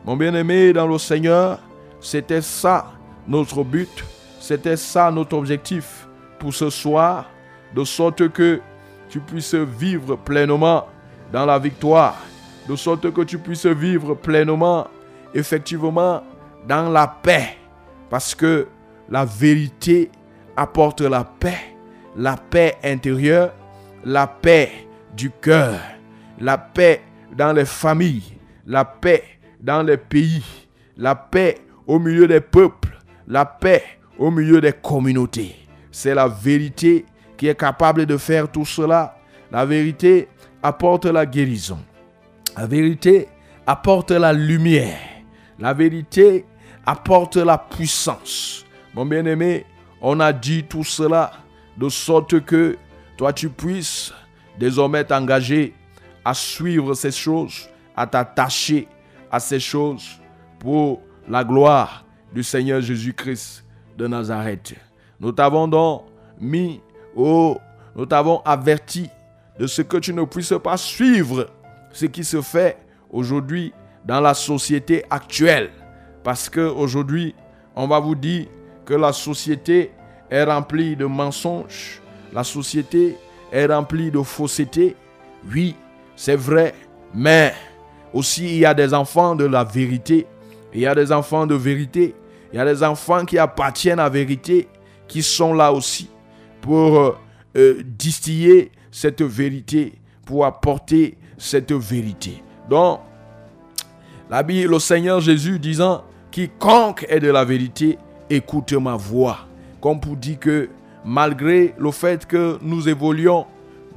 [0.05, 1.59] Mon bien-aimé dans le Seigneur,
[1.99, 2.91] c'était ça
[3.27, 4.03] notre but,
[4.39, 6.07] c'était ça notre objectif
[6.39, 7.25] pour ce soir,
[7.75, 8.61] de sorte que
[9.09, 10.85] tu puisses vivre pleinement
[11.31, 12.17] dans la victoire,
[12.67, 14.87] de sorte que tu puisses vivre pleinement,
[15.33, 16.23] effectivement,
[16.67, 17.57] dans la paix,
[18.09, 18.67] parce que
[19.09, 20.11] la vérité
[20.55, 21.75] apporte la paix,
[22.15, 23.53] la paix intérieure,
[24.03, 24.71] la paix
[25.15, 25.79] du cœur,
[26.39, 27.01] la paix
[27.35, 29.23] dans les familles, la paix
[29.61, 30.43] dans les pays,
[30.97, 32.97] la paix au milieu des peuples,
[33.27, 33.83] la paix
[34.17, 35.55] au milieu des communautés.
[35.91, 37.05] C'est la vérité
[37.37, 39.17] qui est capable de faire tout cela.
[39.51, 40.27] La vérité
[40.61, 41.79] apporte la guérison.
[42.57, 43.27] La vérité
[43.65, 44.97] apporte la lumière.
[45.59, 46.45] La vérité
[46.85, 48.65] apporte la puissance.
[48.93, 49.65] Mon bien-aimé,
[50.01, 51.31] on a dit tout cela
[51.77, 52.77] de sorte que
[53.15, 54.13] toi tu puisses
[54.59, 55.73] désormais t'engager
[56.25, 58.87] à suivre ces choses, à t'attacher
[59.31, 60.19] à ces choses
[60.59, 63.63] pour la gloire du Seigneur Jésus-Christ
[63.97, 64.75] de Nazareth.
[65.19, 66.03] Nous t'avons donc
[66.39, 66.81] mis
[67.15, 67.57] au,
[67.95, 69.09] nous t'avons averti
[69.59, 71.47] de ce que tu ne puisses pas suivre
[71.91, 72.77] ce qui se fait
[73.09, 73.73] aujourd'hui
[74.05, 75.71] dans la société actuelle.
[76.23, 77.33] Parce que aujourd'hui,
[77.75, 78.47] on va vous dire
[78.85, 79.91] que la société
[80.29, 82.01] est remplie de mensonges,
[82.33, 83.15] la société
[83.51, 84.95] est remplie de fausseté.
[85.51, 85.75] Oui,
[86.15, 86.73] c'est vrai,
[87.13, 87.53] mais
[88.13, 90.27] aussi il y a des enfants de la vérité,
[90.73, 92.13] il y a des enfants de vérité,
[92.51, 94.67] il y a des enfants qui appartiennent à la vérité,
[95.07, 96.09] qui sont là aussi
[96.67, 97.17] pour euh,
[97.55, 99.93] euh, distiller cette vérité,
[100.25, 102.43] pour apporter cette vérité.
[102.69, 102.99] Donc,
[104.29, 107.97] la le Seigneur Jésus disant, quiconque est de la vérité,
[108.29, 109.47] écoute ma voix.
[109.79, 110.69] Comme pour dire que
[111.05, 113.45] malgré le fait que nous évoluons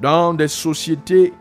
[0.00, 1.32] dans des sociétés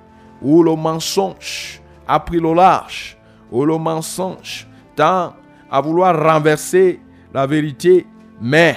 [0.42, 3.20] où le mensonge a pris le large,
[3.52, 5.36] où le mensonge tend
[5.70, 7.00] à vouloir renverser
[7.32, 8.08] la vérité,
[8.42, 8.76] mais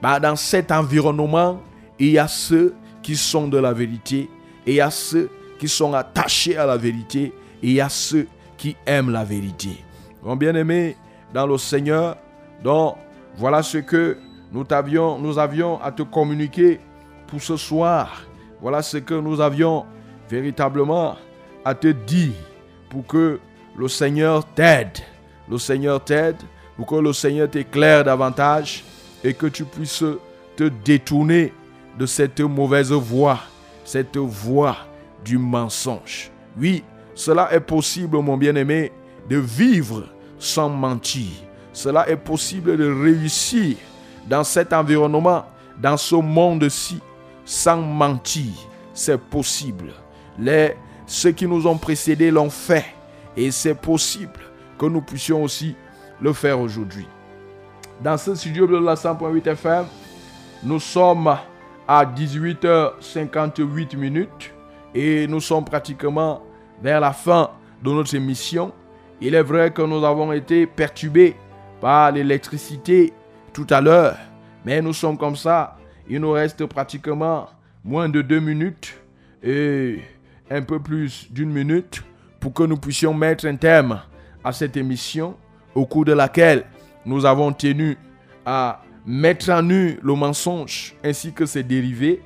[0.00, 1.58] bah, dans cet environnement,
[2.06, 4.28] il y a ceux qui sont de la vérité,
[4.66, 7.32] et il y a ceux qui sont attachés à la vérité,
[7.62, 8.26] et il y a ceux
[8.56, 9.82] qui aiment la vérité.
[10.22, 10.96] Mon bien-aimé
[11.32, 12.16] dans le Seigneur,
[12.62, 12.96] donc
[13.36, 14.18] voilà ce que
[14.52, 16.80] nous avions, nous avions à te communiquer
[17.26, 18.22] pour ce soir.
[18.60, 19.86] Voilà ce que nous avions
[20.28, 21.16] véritablement
[21.64, 22.32] à te dire
[22.88, 23.38] pour que
[23.76, 24.98] le Seigneur t'aide.
[25.48, 26.36] Le Seigneur t'aide
[26.76, 28.84] pour que le Seigneur t'éclaire davantage
[29.22, 30.04] et que tu puisses
[30.56, 31.52] te détourner
[32.00, 33.40] de cette mauvaise voie,
[33.84, 34.78] cette voie
[35.22, 36.30] du mensonge.
[36.58, 36.82] Oui,
[37.14, 38.90] cela est possible, mon bien-aimé,
[39.28, 40.04] de vivre
[40.38, 41.28] sans mentir.
[41.74, 43.76] Cela est possible de réussir
[44.26, 45.44] dans cet environnement,
[45.78, 47.00] dans ce monde-ci,
[47.44, 48.50] sans mentir.
[48.94, 49.92] C'est possible.
[50.38, 50.76] Les,
[51.06, 52.86] ceux qui nous ont précédés l'ont fait.
[53.36, 54.40] Et c'est possible
[54.78, 55.76] que nous puissions aussi
[56.18, 57.06] le faire aujourd'hui.
[58.02, 59.84] Dans ce studio de la 100.8 FM,
[60.62, 61.36] nous sommes
[61.92, 64.54] à 18h58 minutes
[64.94, 66.40] et nous sommes pratiquement
[66.80, 67.50] vers la fin
[67.82, 68.72] de notre émission.
[69.20, 71.34] Il est vrai que nous avons été perturbés
[71.80, 73.12] par l'électricité
[73.52, 74.16] tout à l'heure,
[74.64, 75.78] mais nous sommes comme ça.
[76.08, 77.48] Il nous reste pratiquement
[77.84, 78.96] moins de deux minutes
[79.42, 79.98] et
[80.48, 82.04] un peu plus d'une minute
[82.38, 84.00] pour que nous puissions mettre un terme
[84.44, 85.34] à cette émission
[85.74, 86.66] au cours de laquelle
[87.04, 87.98] nous avons tenu
[88.46, 92.22] à mettre en nu le mensonge ainsi que ses dérivés,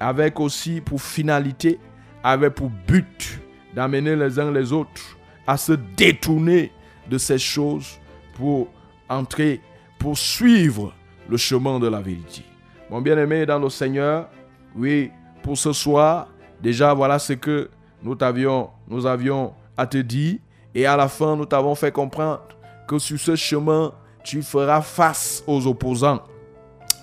[0.00, 1.78] avec aussi pour finalité,
[2.22, 3.40] avec pour but
[3.74, 5.16] d'amener les uns les autres
[5.46, 6.72] à se détourner
[7.08, 7.98] de ces choses
[8.34, 8.68] pour
[9.08, 9.60] entrer,
[9.98, 10.92] pour suivre
[11.28, 12.42] le chemin de la vérité.
[12.90, 14.28] Mon bien-aimé dans le Seigneur,
[14.74, 15.10] oui,
[15.42, 16.28] pour ce soir,
[16.60, 17.70] déjà voilà ce que
[18.02, 20.38] nous avions, nous avions à te dire.
[20.74, 22.42] Et à la fin, nous t'avons fait comprendre
[22.86, 23.92] que sur ce chemin,
[24.26, 26.20] tu feras face aux opposants.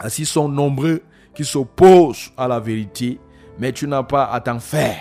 [0.01, 1.01] Ainsi sont nombreux
[1.34, 3.17] qui s'opposent à la vérité,
[3.57, 4.99] mais tu n'as pas à t'en faire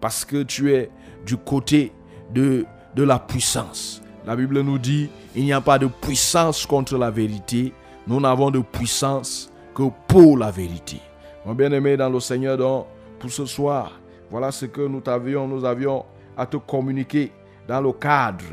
[0.00, 0.88] parce que tu es
[1.26, 1.92] du côté
[2.32, 2.64] de,
[2.94, 4.00] de la puissance.
[4.24, 7.72] La Bible nous dit, il n'y a pas de puissance contre la vérité,
[8.06, 11.00] nous n'avons de puissance que pour la vérité.
[11.44, 12.86] Mon bien-aimé dans le Seigneur, donc,
[13.18, 14.00] pour ce soir,
[14.30, 16.04] voilà ce que nous avions, nous avions
[16.36, 17.32] à te communiquer
[17.66, 18.44] dans le cadre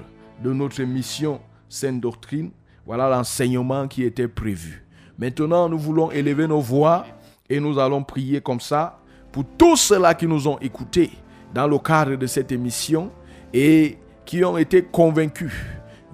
[0.44, 2.52] de notre mission Sainte Doctrine.
[2.86, 4.84] Voilà l'enseignement qui était prévu.
[5.18, 7.06] Maintenant, nous voulons élever nos voix
[7.50, 9.00] et nous allons prier comme ça
[9.32, 11.12] pour tous ceux-là qui nous ont écoutés
[11.54, 13.12] dans le cadre de cette émission
[13.54, 15.54] et qui ont été convaincus,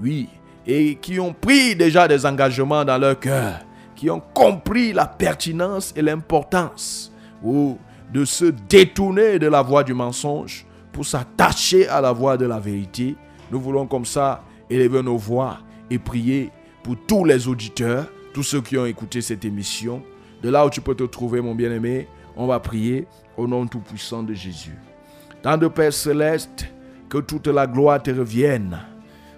[0.01, 0.28] oui,
[0.65, 3.59] et qui ont pris déjà des engagements dans leur cœur,
[3.95, 7.11] qui ont compris la pertinence et l'importance
[8.11, 12.59] de se détourner de la voie du mensonge pour s'attacher à la voie de la
[12.59, 13.15] vérité.
[13.51, 15.59] Nous voulons comme ça élever nos voix
[15.89, 16.51] et prier
[16.88, 20.02] pour tous les auditeurs, tous ceux qui ont écouté cette émission.
[20.42, 22.08] De là où tu peux te trouver, mon bien-aimé,
[22.38, 24.78] On va prier au nom tout-puissant de Jésus.
[25.42, 26.66] Tant de Père céleste,
[27.10, 28.80] que toute la gloire te revienne.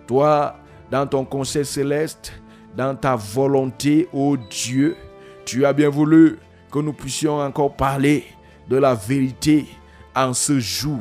[0.06, 0.58] Toi,
[0.92, 2.34] dans ton conseil céleste,
[2.78, 4.96] dans ta volonté, ô Dieu,
[5.44, 6.38] tu as bien voulu
[6.72, 8.26] que nous puissions encore parler
[8.70, 9.66] de la vérité
[10.16, 11.00] en ce jour.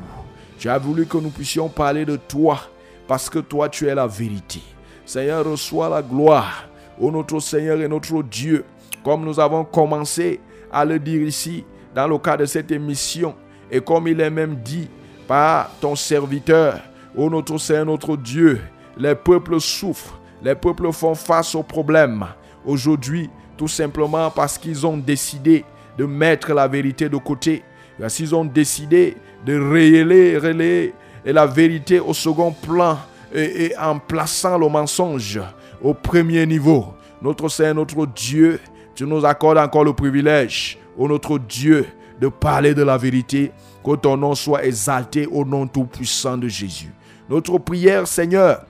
[0.58, 2.58] Tu as voulu que nous puissions parler de toi,
[3.06, 4.62] parce que toi, tu es la vérité.
[5.08, 6.68] Seigneur, reçois la gloire,
[7.00, 8.62] ô notre Seigneur et notre Dieu,
[9.02, 10.38] comme nous avons commencé
[10.70, 13.34] à le dire ici, dans le cadre de cette émission,
[13.70, 14.86] et comme il est même dit
[15.26, 16.78] par ton serviteur,
[17.16, 18.60] ô notre Seigneur, notre Dieu,
[18.98, 22.26] les peuples souffrent, les peuples font face aux problèmes.
[22.66, 25.64] Aujourd'hui, tout simplement parce qu'ils ont décidé
[25.96, 27.62] de mettre la vérité de côté.
[27.98, 30.92] Parce qu'ils ont décidé de rééler, relayer
[31.24, 32.98] la vérité au second plan
[33.34, 35.40] et, en plaçant le mensonge
[35.82, 36.94] au premier niveau.
[37.22, 38.60] Notre Seigneur, notre Dieu,
[38.94, 41.86] tu nous accordes encore le privilège, ô notre Dieu,
[42.20, 43.52] de parler de la vérité.
[43.84, 46.92] Que ton nom soit exalté au nom tout-puissant de Jésus.
[47.28, 48.66] Notre prière, Seigneur,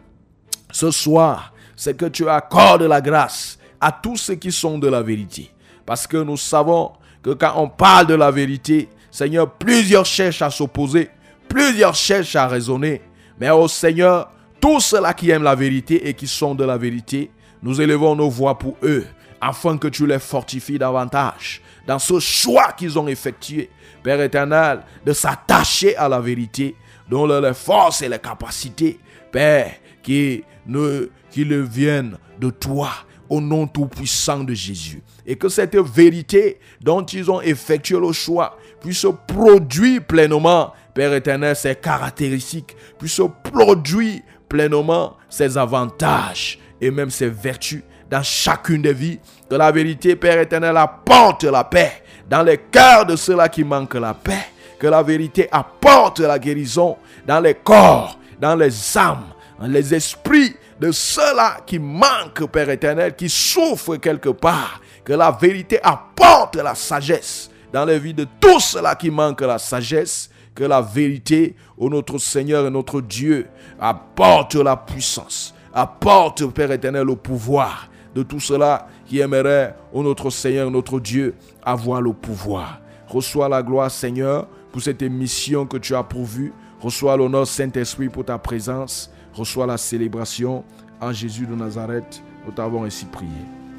[0.70, 5.02] ce soir, c'est que tu accordes la grâce à tous ceux qui sont de la
[5.02, 5.50] vérité.
[5.86, 6.92] Parce que nous savons
[7.22, 11.10] que quand on parle de la vérité, Seigneur, plusieurs cherchent à s'opposer,
[11.48, 13.00] plusieurs cherchent à raisonner.
[13.40, 14.30] Mais au Seigneur,
[14.60, 17.30] tous ceux-là qui aiment la vérité et qui sont de la vérité,
[17.62, 19.06] nous élevons nos voix pour eux,
[19.40, 23.70] afin que tu les fortifies davantage dans ce choix qu'ils ont effectué,
[24.02, 26.76] Père éternel, de s'attacher à la vérité,
[27.08, 29.00] dont les forces et les capacités,
[29.32, 32.90] Père, qui ne, qui viennent de toi,
[33.28, 35.02] au nom tout-puissant de Jésus.
[35.26, 41.56] Et que cette vérité dont ils ont effectué le choix puisse produire pleinement, Père éternel,
[41.56, 49.18] ses caractéristiques, puisse produire pleinement ses avantages et même ses vertus dans chacune des vies.
[49.48, 53.94] Que la vérité, Père éternel, apporte la paix dans les cœurs de ceux-là qui manquent
[53.94, 54.46] la paix.
[54.78, 56.96] Que la vérité apporte la guérison
[57.26, 59.26] dans les corps, dans les âmes,
[59.58, 64.80] dans les esprits de ceux-là qui manquent, Père éternel, qui souffrent quelque part.
[65.04, 69.58] Que la vérité apporte la sagesse dans les vies de tous ceux-là qui manquent la
[69.58, 70.30] sagesse.
[70.58, 73.46] Que la vérité, ô notre Seigneur et notre Dieu,
[73.78, 80.30] apporte la puissance, apporte, Père éternel, le pouvoir de tout cela qui aimerait, ô notre
[80.30, 82.80] Seigneur, notre Dieu, avoir le pouvoir.
[83.06, 86.52] Reçois la gloire, Seigneur, pour cette émission que tu as pourvue.
[86.80, 89.12] Reçois l'honneur, Saint-Esprit, pour ta présence.
[89.32, 90.64] Reçois la célébration
[91.00, 92.20] en Jésus de Nazareth.
[92.44, 93.30] Nous t'avons ainsi prié.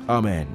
[0.07, 0.47] Amen.